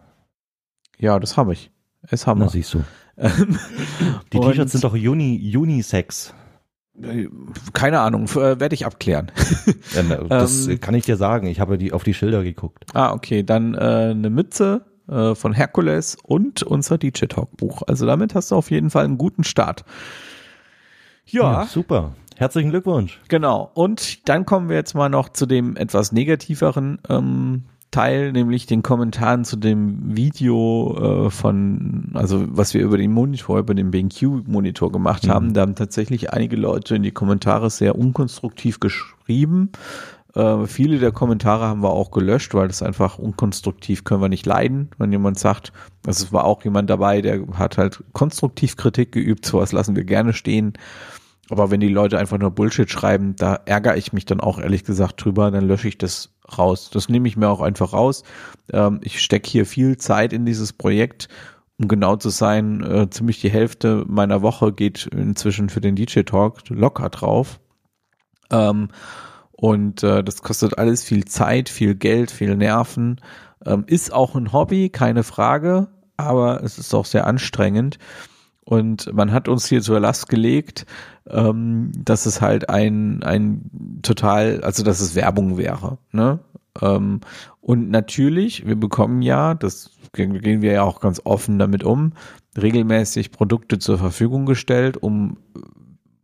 [0.98, 1.70] Ja, das habe ich.
[2.08, 2.50] S haben Na, wir.
[2.50, 2.84] siehst du.
[4.32, 6.32] Die T-Shirts sind doch Uni, Unisex.
[7.72, 9.30] Keine Ahnung, äh, werde ich abklären.
[10.28, 11.46] Das ähm, kann ich dir sagen.
[11.46, 12.84] Ich habe die auf die Schilder geguckt.
[12.94, 13.42] Ah, okay.
[13.42, 13.78] Dann äh,
[14.10, 17.82] eine Mütze äh, von Herkules und unser DJ Talk Buch.
[17.86, 19.84] Also damit hast du auf jeden Fall einen guten Start.
[21.26, 21.62] Ja.
[21.62, 21.66] ja.
[21.66, 22.12] Super.
[22.36, 23.20] Herzlichen Glückwunsch.
[23.28, 23.70] Genau.
[23.74, 28.82] Und dann kommen wir jetzt mal noch zu dem etwas negativeren ähm, Teil, nämlich den
[28.82, 34.92] Kommentaren zu dem Video äh, von, also was wir über den Monitor, über den BenQ-Monitor
[34.92, 35.30] gemacht mhm.
[35.30, 35.54] haben.
[35.54, 39.72] Da haben tatsächlich einige Leute in die Kommentare sehr unkonstruktiv geschrieben.
[40.34, 44.46] Äh, viele der Kommentare haben wir auch gelöscht, weil das einfach unkonstruktiv können wir nicht
[44.46, 45.72] leiden, wenn jemand sagt,
[46.06, 50.04] also es war auch jemand dabei, der hat halt konstruktiv Kritik geübt, sowas lassen wir
[50.04, 50.74] gerne stehen.
[51.50, 54.84] Aber wenn die Leute einfach nur Bullshit schreiben, da ärgere ich mich dann auch ehrlich
[54.84, 56.90] gesagt drüber, dann lösche ich das raus.
[56.90, 58.22] Das nehme ich mir auch einfach raus.
[58.72, 61.28] Ähm, ich stecke hier viel Zeit in dieses Projekt.
[61.78, 66.20] Um genau zu sein, äh, ziemlich die Hälfte meiner Woche geht inzwischen für den DJ
[66.22, 67.58] Talk locker drauf.
[68.50, 68.88] Ähm,
[69.52, 73.20] und äh, das kostet alles viel Zeit, viel Geld, viel Nerven.
[73.64, 75.88] Ähm, ist auch ein Hobby, keine Frage.
[76.16, 77.98] aber es ist auch sehr anstrengend.
[78.70, 80.86] Und man hat uns hier zur Last gelegt,
[81.28, 85.98] ähm, dass es halt ein, ein total, also dass es Werbung wäre.
[86.12, 86.38] Ne?
[86.80, 87.18] Ähm,
[87.60, 92.12] und natürlich, wir bekommen ja, das gehen wir ja auch ganz offen damit um,
[92.56, 95.38] regelmäßig Produkte zur Verfügung gestellt, um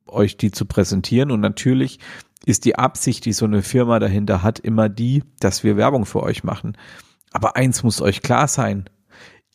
[0.06, 1.32] euch die zu präsentieren.
[1.32, 1.98] Und natürlich
[2.44, 6.22] ist die Absicht, die so eine Firma dahinter hat, immer die, dass wir Werbung für
[6.22, 6.76] euch machen.
[7.32, 8.84] Aber eins muss euch klar sein,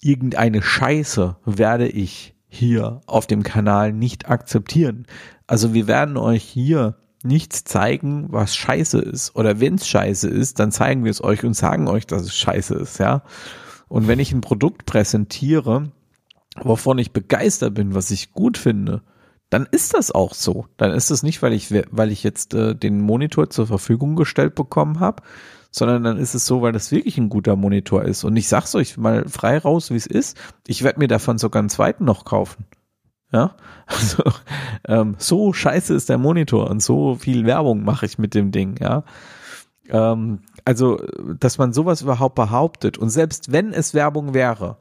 [0.01, 5.07] irgendeine Scheiße werde ich hier auf dem Kanal nicht akzeptieren.
[5.47, 9.35] Also wir werden euch hier nichts zeigen, was scheiße ist.
[9.37, 12.35] Oder wenn es scheiße ist, dann zeigen wir es euch und sagen euch, dass es
[12.35, 13.23] scheiße ist, ja.
[13.87, 15.91] Und wenn ich ein Produkt präsentiere,
[16.61, 19.01] wovon ich begeistert bin, was ich gut finde,
[19.49, 20.65] dann ist das auch so.
[20.75, 24.55] Dann ist es nicht, weil ich, weil ich jetzt äh, den Monitor zur Verfügung gestellt
[24.55, 25.23] bekommen habe,
[25.71, 28.23] sondern dann ist es so, weil das wirklich ein guter Monitor ist.
[28.23, 30.37] Und ich sag's euch mal frei raus, wie es ist.
[30.67, 32.65] Ich werde mir davon sogar einen zweiten noch kaufen.
[33.31, 33.55] Ja,
[33.85, 34.23] also
[34.87, 38.75] ähm, so scheiße ist der Monitor und so viel Werbung mache ich mit dem Ding,
[38.81, 39.03] ja.
[39.89, 40.99] Ähm, also,
[41.39, 44.77] dass man sowas überhaupt behauptet und selbst wenn es Werbung wäre,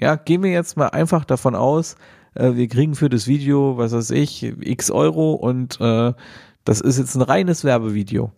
[0.00, 1.96] ja, gehen wir jetzt mal einfach davon aus,
[2.34, 6.12] äh, wir kriegen für das Video, was weiß ich, x Euro und äh,
[6.64, 8.30] das ist jetzt ein reines Werbevideo.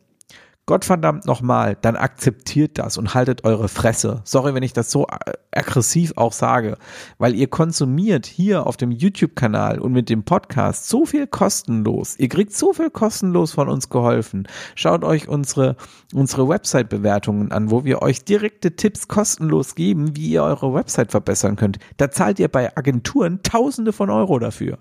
[0.71, 4.21] Gottverdammt nochmal, dann akzeptiert das und haltet eure Fresse.
[4.23, 6.77] Sorry, wenn ich das so äh, aggressiv auch sage,
[7.19, 12.15] weil ihr konsumiert hier auf dem YouTube-Kanal und mit dem Podcast so viel kostenlos.
[12.21, 14.47] Ihr kriegt so viel kostenlos von uns geholfen.
[14.77, 15.75] Schaut euch unsere,
[16.15, 21.57] unsere Website-Bewertungen an, wo wir euch direkte Tipps kostenlos geben, wie ihr eure Website verbessern
[21.57, 21.81] könnt.
[21.97, 24.79] Da zahlt ihr bei Agenturen Tausende von Euro dafür.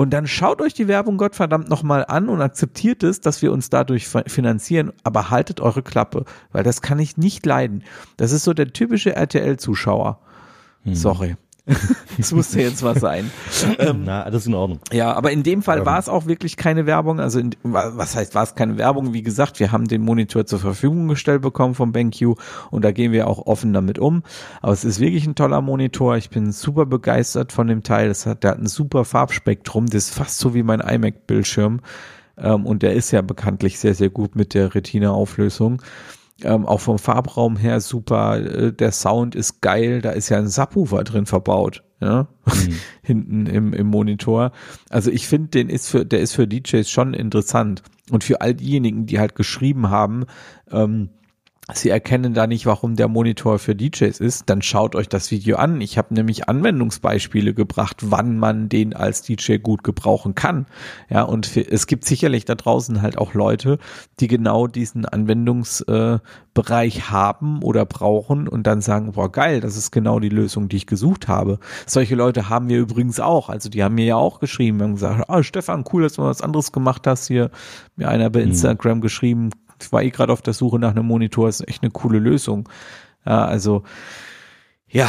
[0.00, 3.68] Und dann schaut euch die Werbung Gottverdammt nochmal an und akzeptiert es, dass wir uns
[3.68, 7.84] dadurch finanzieren, aber haltet eure Klappe, weil das kann ich nicht leiden.
[8.16, 10.18] Das ist so der typische RTL-Zuschauer.
[10.84, 10.94] Hm.
[10.94, 11.36] Sorry.
[12.16, 13.30] das musste jetzt was sein.
[13.78, 14.80] Ähm, Na, alles in Ordnung.
[14.92, 17.20] Ja, aber in dem Fall war es auch wirklich keine Werbung.
[17.20, 19.12] Also, in, was heißt, war es keine Werbung?
[19.12, 22.36] Wie gesagt, wir haben den Monitor zur Verfügung gestellt bekommen vom BenQ
[22.70, 24.22] und da gehen wir auch offen damit um.
[24.60, 26.16] Aber es ist wirklich ein toller Monitor.
[26.16, 28.08] Ich bin super begeistert von dem Teil.
[28.08, 29.86] Das hat, der hat ein super Farbspektrum.
[29.86, 31.80] Das ist fast so wie mein iMac-Bildschirm.
[32.38, 35.82] Ähm, und der ist ja bekanntlich sehr, sehr gut mit der Retina-Auflösung.
[36.44, 40.48] Ähm, auch vom Farbraum her super, äh, der Sound ist geil, da ist ja ein
[40.48, 42.74] Subwoofer drin verbaut, ja, mhm.
[43.02, 44.52] hinten im, im Monitor.
[44.88, 47.82] Also ich finde, den ist für, der ist für DJs schon interessant.
[48.10, 50.24] Und für all diejenigen, die halt geschrieben haben,
[50.72, 51.10] ähm,
[51.74, 55.56] Sie erkennen da nicht, warum der Monitor für DJs ist, dann schaut euch das Video
[55.56, 55.80] an.
[55.80, 60.66] Ich habe nämlich Anwendungsbeispiele gebracht, wann man den als DJ gut gebrauchen kann.
[61.08, 63.78] Ja, und es gibt sicherlich da draußen halt auch Leute,
[64.20, 69.90] die genau diesen Anwendungsbereich äh, haben oder brauchen und dann sagen, boah, geil, das ist
[69.90, 71.58] genau die Lösung, die ich gesucht habe.
[71.86, 73.48] Solche Leute haben wir übrigens auch.
[73.48, 76.42] Also die haben mir ja auch geschrieben, haben gesagt, ah, Stefan, cool, dass du was
[76.42, 77.50] anderes gemacht hast hier.
[77.96, 78.50] Mir einer bei mhm.
[78.50, 79.02] Instagram mhm.
[79.02, 79.50] geschrieben,
[79.92, 82.68] war eh gerade auf der Suche nach einem Monitor, ist echt eine coole Lösung.
[83.26, 83.82] Ja, also
[84.88, 85.08] ja.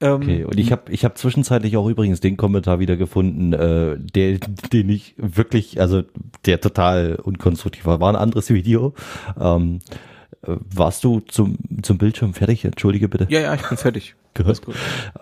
[0.00, 3.96] Ähm, okay, und ich habe ich hab zwischenzeitlich auch übrigens den Kommentar wieder gefunden, äh,
[3.98, 4.38] der,
[4.72, 6.02] den ich wirklich, also
[6.44, 8.92] der total unkonstruktiv war, war ein anderes Video.
[9.40, 10.15] Ähm, äh,
[10.46, 12.64] warst du zum, zum Bildschirm fertig?
[12.64, 13.26] Entschuldige bitte.
[13.30, 14.14] Ja, ja, ich bin fertig.
[14.36, 14.60] Gut.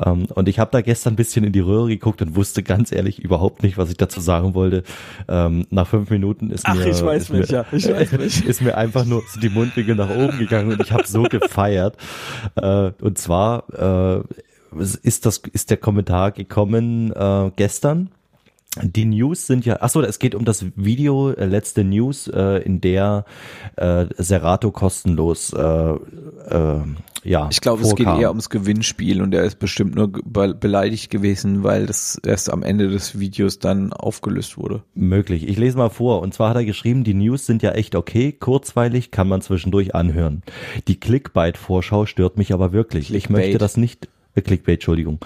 [0.05, 2.91] Ähm, und ich habe da gestern ein bisschen in die Röhre geguckt und wusste ganz
[2.91, 4.83] ehrlich überhaupt nicht, was ich dazu sagen wollte.
[5.29, 7.66] Ähm, nach fünf Minuten ist Ach, mir, ich weiß ist, nicht, mir ja.
[7.70, 11.22] ich weiß ist mir einfach nur die Mundwinkel nach oben gegangen und ich habe so
[11.25, 11.97] gefeiert.
[12.57, 14.22] Äh, und zwar äh,
[15.03, 18.11] ist das ist der Kommentar gekommen äh, gestern
[18.83, 22.81] die News sind ja, achso, es geht um das Video, äh, letzte News, äh, in
[22.81, 23.25] der
[23.77, 26.81] äh, Serato kostenlos, äh, äh,
[27.25, 27.49] ja.
[27.51, 31.64] Ich glaube, es geht eher ums Gewinnspiel und er ist bestimmt nur be beleidigt gewesen,
[31.64, 34.83] weil das erst am Ende des Videos dann aufgelöst wurde.
[34.95, 35.49] Möglich.
[35.49, 36.20] Ich lese mal vor.
[36.20, 39.95] Und zwar hat er geschrieben, die News sind ja echt okay, kurzweilig, kann man zwischendurch
[39.95, 40.43] anhören.
[40.87, 43.07] Die Clickbait-Vorschau stört mich aber wirklich.
[43.07, 43.25] Clickbait.
[43.25, 44.09] Ich möchte das nicht,
[44.43, 45.18] Clickbait, Entschuldigung.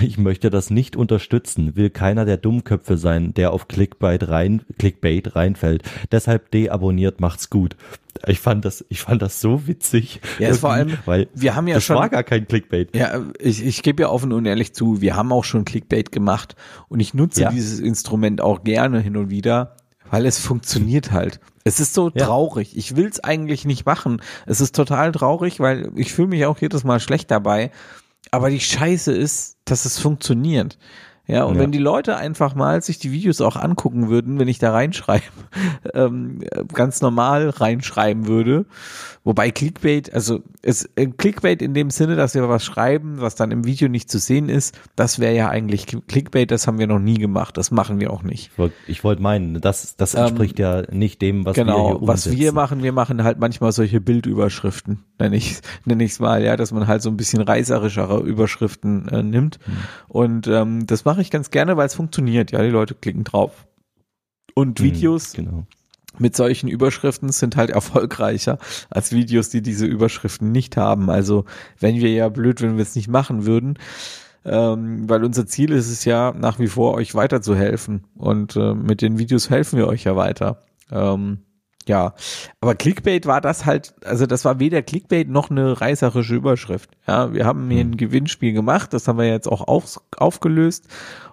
[0.00, 5.34] Ich möchte das nicht unterstützen, will keiner der Dummköpfe sein, der auf Clickbait rein, Clickbait
[5.34, 5.82] reinfällt.
[6.12, 7.76] Deshalb deabonniert, macht's gut.
[8.26, 10.20] Ich fand das, ich fand das so witzig.
[10.38, 11.96] Ja, vor allem, weil wir haben ja das schon.
[11.96, 12.94] war gar kein Clickbait.
[12.94, 16.56] Ja, ich, ich gebe ja offen und ehrlich zu, wir haben auch schon Clickbait gemacht
[16.88, 17.50] und ich nutze ja.
[17.50, 19.76] dieses Instrument auch gerne hin und wieder,
[20.10, 21.40] weil es funktioniert halt.
[21.64, 22.24] Es ist so ja.
[22.24, 22.76] traurig.
[22.76, 24.22] Ich will es eigentlich nicht machen.
[24.46, 27.70] Es ist total traurig, weil ich fühle mich auch jedes Mal schlecht dabei.
[28.30, 30.78] Aber die Scheiße ist, dass es funktioniert.
[31.28, 31.60] Ja, und Ja.
[31.60, 35.22] wenn die Leute einfach mal sich die Videos auch angucken würden, wenn ich da reinschreibe,
[35.94, 36.40] ähm,
[36.72, 38.64] ganz normal reinschreiben würde,
[39.24, 43.50] wobei Clickbait, also es, äh, Clickbait in dem Sinne, dass wir was schreiben, was dann
[43.50, 46.98] im Video nicht zu sehen ist, das wäre ja eigentlich Clickbait, das haben wir noch
[46.98, 48.50] nie gemacht, das machen wir auch nicht.
[48.50, 48.74] Ich wollte
[49.04, 52.54] wollt meinen, das, das entspricht ja nicht dem, was wir genau, hier was wir umsetzen.
[52.54, 56.86] machen, wir machen halt manchmal solche Bildüberschriften, nenne ich nenne ich's mal, ja, dass man
[56.86, 59.58] halt so ein bisschen reißerischere Überschriften äh, nimmt.
[59.64, 59.74] Hm.
[60.08, 62.52] Und ähm, das mache ich ganz gerne, weil es funktioniert.
[62.52, 63.66] Ja, die Leute klicken drauf.
[64.54, 65.66] Und Hm, Videos Genau.
[66.16, 68.58] mit solchen Überschriften sind halt erfolgreicher
[68.88, 71.10] als Videos, die diese Überschriften nicht haben.
[71.10, 71.44] Also
[71.80, 73.80] wenn wir ja blöd, wenn wir es nicht machen würden,
[74.44, 78.04] ähm, weil unser Ziel ist es ja nach wie vor, euch weiterzuhelfen.
[78.14, 80.62] Und äh, mit den Videos helfen wir euch ja weiter.
[80.92, 81.38] Ähm,
[81.88, 82.14] ja,
[82.60, 86.90] aber Clickbait war das halt, also das war weder Clickbait noch eine reißerische Überschrift.
[87.06, 90.86] Ja, wir haben hier ein Gewinnspiel gemacht, das haben wir jetzt auch auf, aufgelöst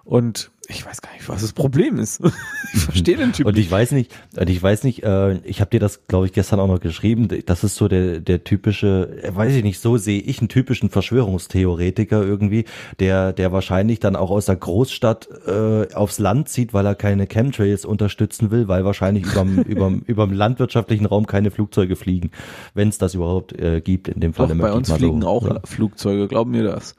[0.04, 2.20] und ich weiß gar nicht, was das Problem ist.
[2.72, 5.70] ich verstehe den Typ Und ich weiß nicht, und ich weiß nicht, äh, ich habe
[5.70, 7.28] dir das, glaube ich, gestern auch noch geschrieben.
[7.46, 10.90] Das ist so der der typische, äh, weiß ich nicht, so sehe ich einen typischen
[10.90, 12.64] Verschwörungstheoretiker irgendwie,
[12.98, 17.26] der der wahrscheinlich dann auch aus der Großstadt äh, aufs Land zieht, weil er keine
[17.26, 22.30] Chemtrails unterstützen will, weil wahrscheinlich überm überm überm landwirtschaftlichen Raum keine Flugzeuge fliegen,
[22.74, 24.48] wenn es das überhaupt äh, gibt in dem Fall.
[24.48, 26.96] Doch, bei uns fliegen auch Flugzeuge, glauben mir das.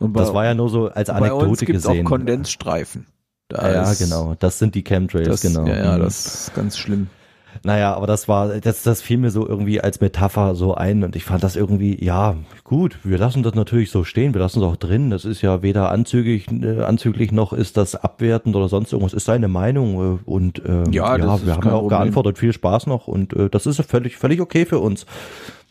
[0.00, 2.04] Und bei, Das war ja nur so als bei Anekdote uns gibt's gesehen.
[2.06, 3.06] auch Kondensstreifen.
[3.48, 4.34] Da ja, genau.
[4.38, 5.66] Das sind die Chemtrails, Das, genau.
[5.66, 6.02] Ja, ja, Mhm.
[6.02, 7.08] das ist ganz schlimm.
[7.64, 11.16] Naja, aber das war, das, das fiel mir so irgendwie als Metapher so ein und
[11.16, 14.64] ich fand das irgendwie, ja, gut, wir lassen das natürlich so stehen, wir lassen es
[14.64, 15.10] auch drin.
[15.10, 19.14] Das ist ja weder anzüglich, äh, anzüglich noch ist das abwertend oder sonst irgendwas.
[19.14, 21.88] Ist seine Meinung äh, und äh, Ja, ja, wir haben ja auch Problem.
[21.88, 25.04] geantwortet, viel Spaß noch und äh, das ist ja völlig, völlig okay für uns.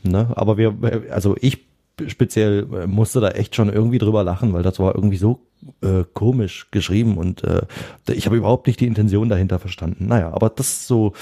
[0.04, 0.28] Ne?
[0.36, 0.76] Aber wir,
[1.12, 1.69] also ich
[2.08, 5.48] speziell äh, musste da echt schon irgendwie drüber lachen, weil das war irgendwie so
[5.82, 7.62] äh, komisch geschrieben und äh,
[8.08, 10.08] ich habe überhaupt nicht die Intention dahinter verstanden.
[10.08, 11.14] Naja, aber das so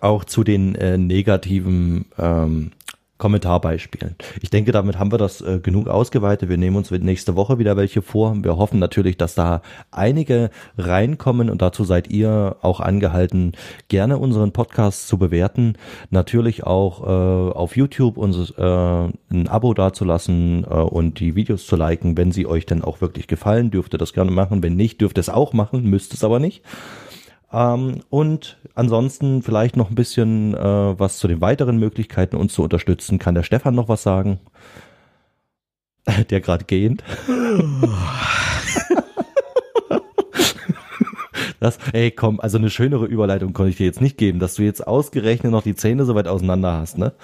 [0.00, 2.72] auch zu den äh, negativen ähm,
[3.18, 4.14] Kommentarbeispielen.
[4.40, 6.48] Ich denke, damit haben wir das äh, genug ausgeweitet.
[6.48, 8.34] Wir nehmen uns nächste Woche wieder welche vor.
[8.42, 9.60] Wir hoffen natürlich, dass da
[9.90, 13.52] einige reinkommen und dazu seid ihr auch angehalten,
[13.88, 15.74] gerne unseren Podcast zu bewerten.
[16.10, 21.74] Natürlich auch äh, auf YouTube uns äh, ein Abo dazulassen äh, und die Videos zu
[21.74, 23.70] liken, wenn sie euch denn auch wirklich gefallen.
[23.70, 24.62] Dürft ihr das gerne machen.
[24.62, 26.62] Wenn nicht, dürft ihr es auch machen, müsst es aber nicht.
[27.52, 32.62] Ähm, und ansonsten vielleicht noch ein bisschen äh, was zu den weiteren Möglichkeiten, uns zu
[32.62, 33.18] unterstützen.
[33.18, 34.38] Kann der Stefan noch was sagen?
[36.30, 37.02] Der gerade gehend.
[41.60, 44.62] Das, ey, komm, also eine schönere Überleitung konnte ich dir jetzt nicht geben, dass du
[44.62, 47.14] jetzt ausgerechnet noch die Zähne so weit auseinander hast, ne?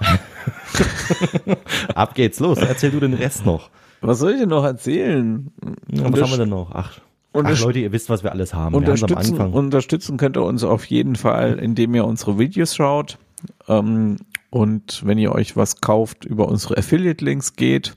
[1.94, 2.58] Ab geht's los.
[2.58, 3.70] Erzähl du den Rest noch.
[4.02, 5.50] Was soll ich denn noch erzählen?
[5.90, 6.72] Ja, was haben wir denn noch?
[6.74, 7.00] Ach,
[7.34, 8.76] Und ach Leute, ihr wisst, was wir alles haben.
[8.76, 9.52] Unterstützen, Anfang.
[9.52, 13.18] unterstützen könnt ihr uns auf jeden Fall, indem ihr unsere Videos schaut.
[13.66, 14.18] Ähm,
[14.50, 17.96] und wenn ihr euch was kauft, über unsere Affiliate-Links geht.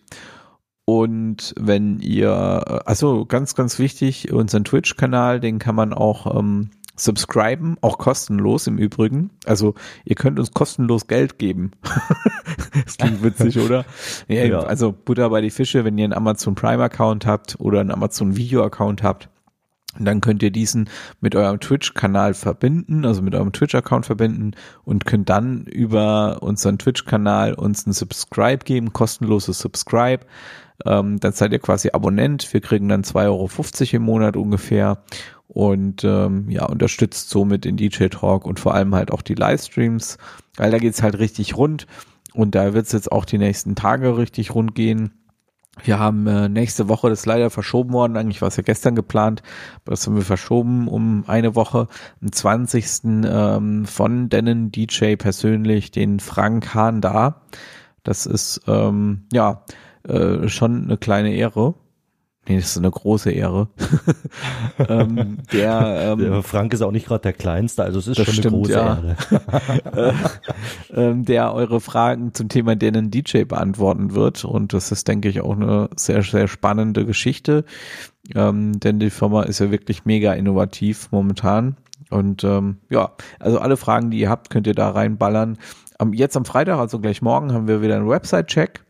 [0.85, 7.77] Und wenn ihr, also ganz, ganz wichtig, unseren Twitch-Kanal, den kann man auch ähm, subscriben,
[7.81, 9.29] auch kostenlos im Übrigen.
[9.45, 11.71] Also ihr könnt uns kostenlos Geld geben.
[12.85, 13.85] das klingt witzig, oder?
[14.27, 14.59] Ja, Ja.
[14.59, 19.03] Also Butter bei die Fische, wenn ihr einen Amazon Prime-Account habt oder einen Amazon Video-Account
[19.03, 19.29] habt,
[19.99, 20.89] dann könnt ihr diesen
[21.21, 24.51] mit eurem Twitch-Kanal verbinden, also mit eurem Twitch-Account verbinden
[24.83, 30.25] und könnt dann über unseren Twitch-Kanal uns ein Subscribe geben, kostenloses Subscribe.
[30.85, 32.53] Ähm, dann seid ihr quasi Abonnent.
[32.53, 33.49] Wir kriegen dann 2,50 Euro
[33.95, 35.03] im Monat ungefähr
[35.57, 40.19] und ähm, ja, unterstützt somit den DJ Talk und vor allem halt auch die Livestreams,
[40.55, 41.87] weil da geht's halt richtig rund
[42.35, 45.13] und da wird's jetzt auch die nächsten Tage richtig rund gehen.
[45.83, 48.93] Wir haben äh, nächste Woche, das ist leider verschoben worden, eigentlich war es ja gestern
[48.93, 49.41] geplant,
[49.77, 51.87] aber das haben wir verschoben um eine Woche,
[52.21, 53.25] am 20.
[53.25, 57.41] Ähm, von Dennen DJ persönlich, den Frank Hahn da.
[58.03, 59.63] Das ist ähm, ja
[60.07, 61.73] äh, schon eine kleine Ehre.
[62.47, 63.67] Nee, das ist eine große Ehre.
[64.89, 68.33] ähm, der, ähm, Der Frank ist auch nicht gerade der Kleinste, also es ist schon
[68.33, 69.15] stimmt, eine große ja.
[69.93, 70.13] Ehre.
[70.93, 74.45] ähm, der eure Fragen zum Thema Dennen DJ beantworten wird.
[74.45, 77.65] Und das ist, denke ich, auch eine sehr, sehr spannende Geschichte.
[78.35, 81.75] Ähm, denn die Firma ist ja wirklich mega innovativ momentan.
[82.09, 85.57] Und ähm, ja, also alle Fragen, die ihr habt, könnt ihr da reinballern.
[85.97, 88.86] Am, jetzt am Freitag, also gleich morgen, haben wir wieder einen Website-Check.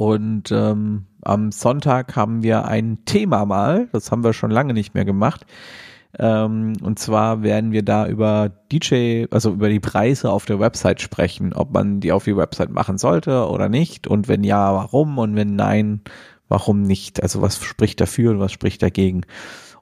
[0.00, 4.94] Und ähm, am Sonntag haben wir ein Thema mal, das haben wir schon lange nicht
[4.94, 5.44] mehr gemacht.
[6.18, 11.02] Ähm, und zwar werden wir da über DJ, also über die Preise auf der Website
[11.02, 15.18] sprechen, ob man die auf die Website machen sollte oder nicht und wenn ja, warum
[15.18, 16.00] und wenn nein,
[16.48, 17.22] warum nicht?
[17.22, 19.26] Also was spricht dafür und was spricht dagegen?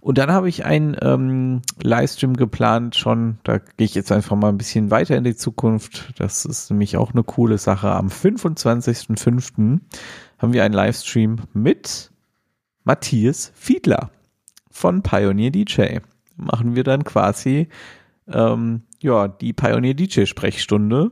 [0.00, 4.48] Und dann habe ich einen ähm, Livestream geplant schon, da gehe ich jetzt einfach mal
[4.48, 6.14] ein bisschen weiter in die Zukunft.
[6.18, 7.90] Das ist nämlich auch eine coole Sache.
[7.90, 9.80] Am 25.05.
[10.38, 12.12] haben wir einen Livestream mit
[12.84, 14.10] Matthias Fiedler
[14.70, 15.98] von Pioneer DJ.
[16.36, 17.68] Machen wir dann quasi
[18.28, 21.10] ähm, ja die Pioneer DJ Sprechstunde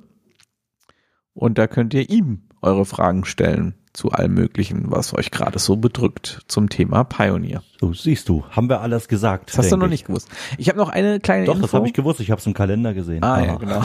[1.35, 5.77] und da könnt ihr ihm eure Fragen stellen zu allem Möglichen, was euch gerade so
[5.77, 7.63] bedrückt zum Thema Pioneer.
[7.81, 9.49] So, siehst du, haben wir alles gesagt.
[9.51, 10.29] Das hast du noch nicht gewusst.
[10.59, 11.67] Ich habe noch eine kleine Doch, Info.
[11.67, 12.21] das habe ich gewusst.
[12.21, 13.23] Ich habe es im Kalender gesehen.
[13.25, 13.83] Ah, ja, Aber- genau.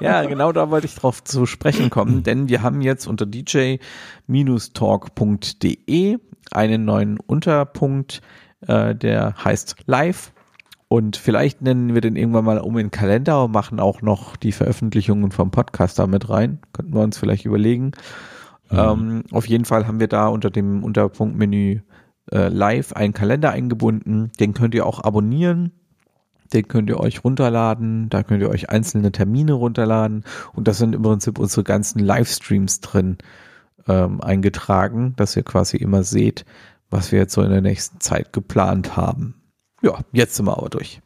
[0.00, 3.78] ja, genau da wollte ich drauf zu sprechen kommen, denn wir haben jetzt unter dj-talk.de
[6.52, 8.20] einen neuen Unterpunkt,
[8.66, 10.32] äh, der heißt Live.
[10.88, 14.36] Und vielleicht nennen wir den irgendwann mal um in den Kalender und machen auch noch
[14.36, 16.60] die Veröffentlichungen vom Podcast da mit rein.
[16.72, 17.90] Könnten wir uns vielleicht überlegen.
[18.70, 21.80] Ähm, auf jeden Fall haben wir da unter dem Unterpunktmenü
[22.32, 24.32] äh, Live einen Kalender eingebunden.
[24.40, 25.72] Den könnt ihr auch abonnieren.
[26.52, 30.94] Den könnt ihr euch runterladen, da könnt ihr euch einzelne Termine runterladen und das sind
[30.94, 33.18] im Prinzip unsere ganzen Livestreams drin
[33.88, 36.44] ähm, eingetragen, dass ihr quasi immer seht,
[36.90, 39.34] was wir jetzt so in der nächsten Zeit geplant haben.
[39.82, 41.00] Ja, jetzt sind wir aber durch.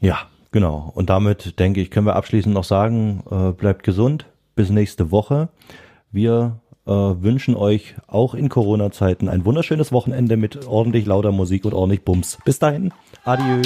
[0.00, 0.18] Ja,
[0.50, 0.90] genau.
[0.94, 4.26] Und damit denke ich, können wir abschließend noch sagen, äh, bleibt gesund.
[4.54, 5.48] Bis nächste Woche.
[6.10, 6.60] Wir
[6.90, 12.38] wünschen euch auch in Corona-Zeiten ein wunderschönes Wochenende mit ordentlich lauter Musik und ordentlich Bums.
[12.44, 12.92] Bis dahin.
[13.24, 13.62] Adieu.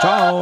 [0.00, 0.40] Ciao!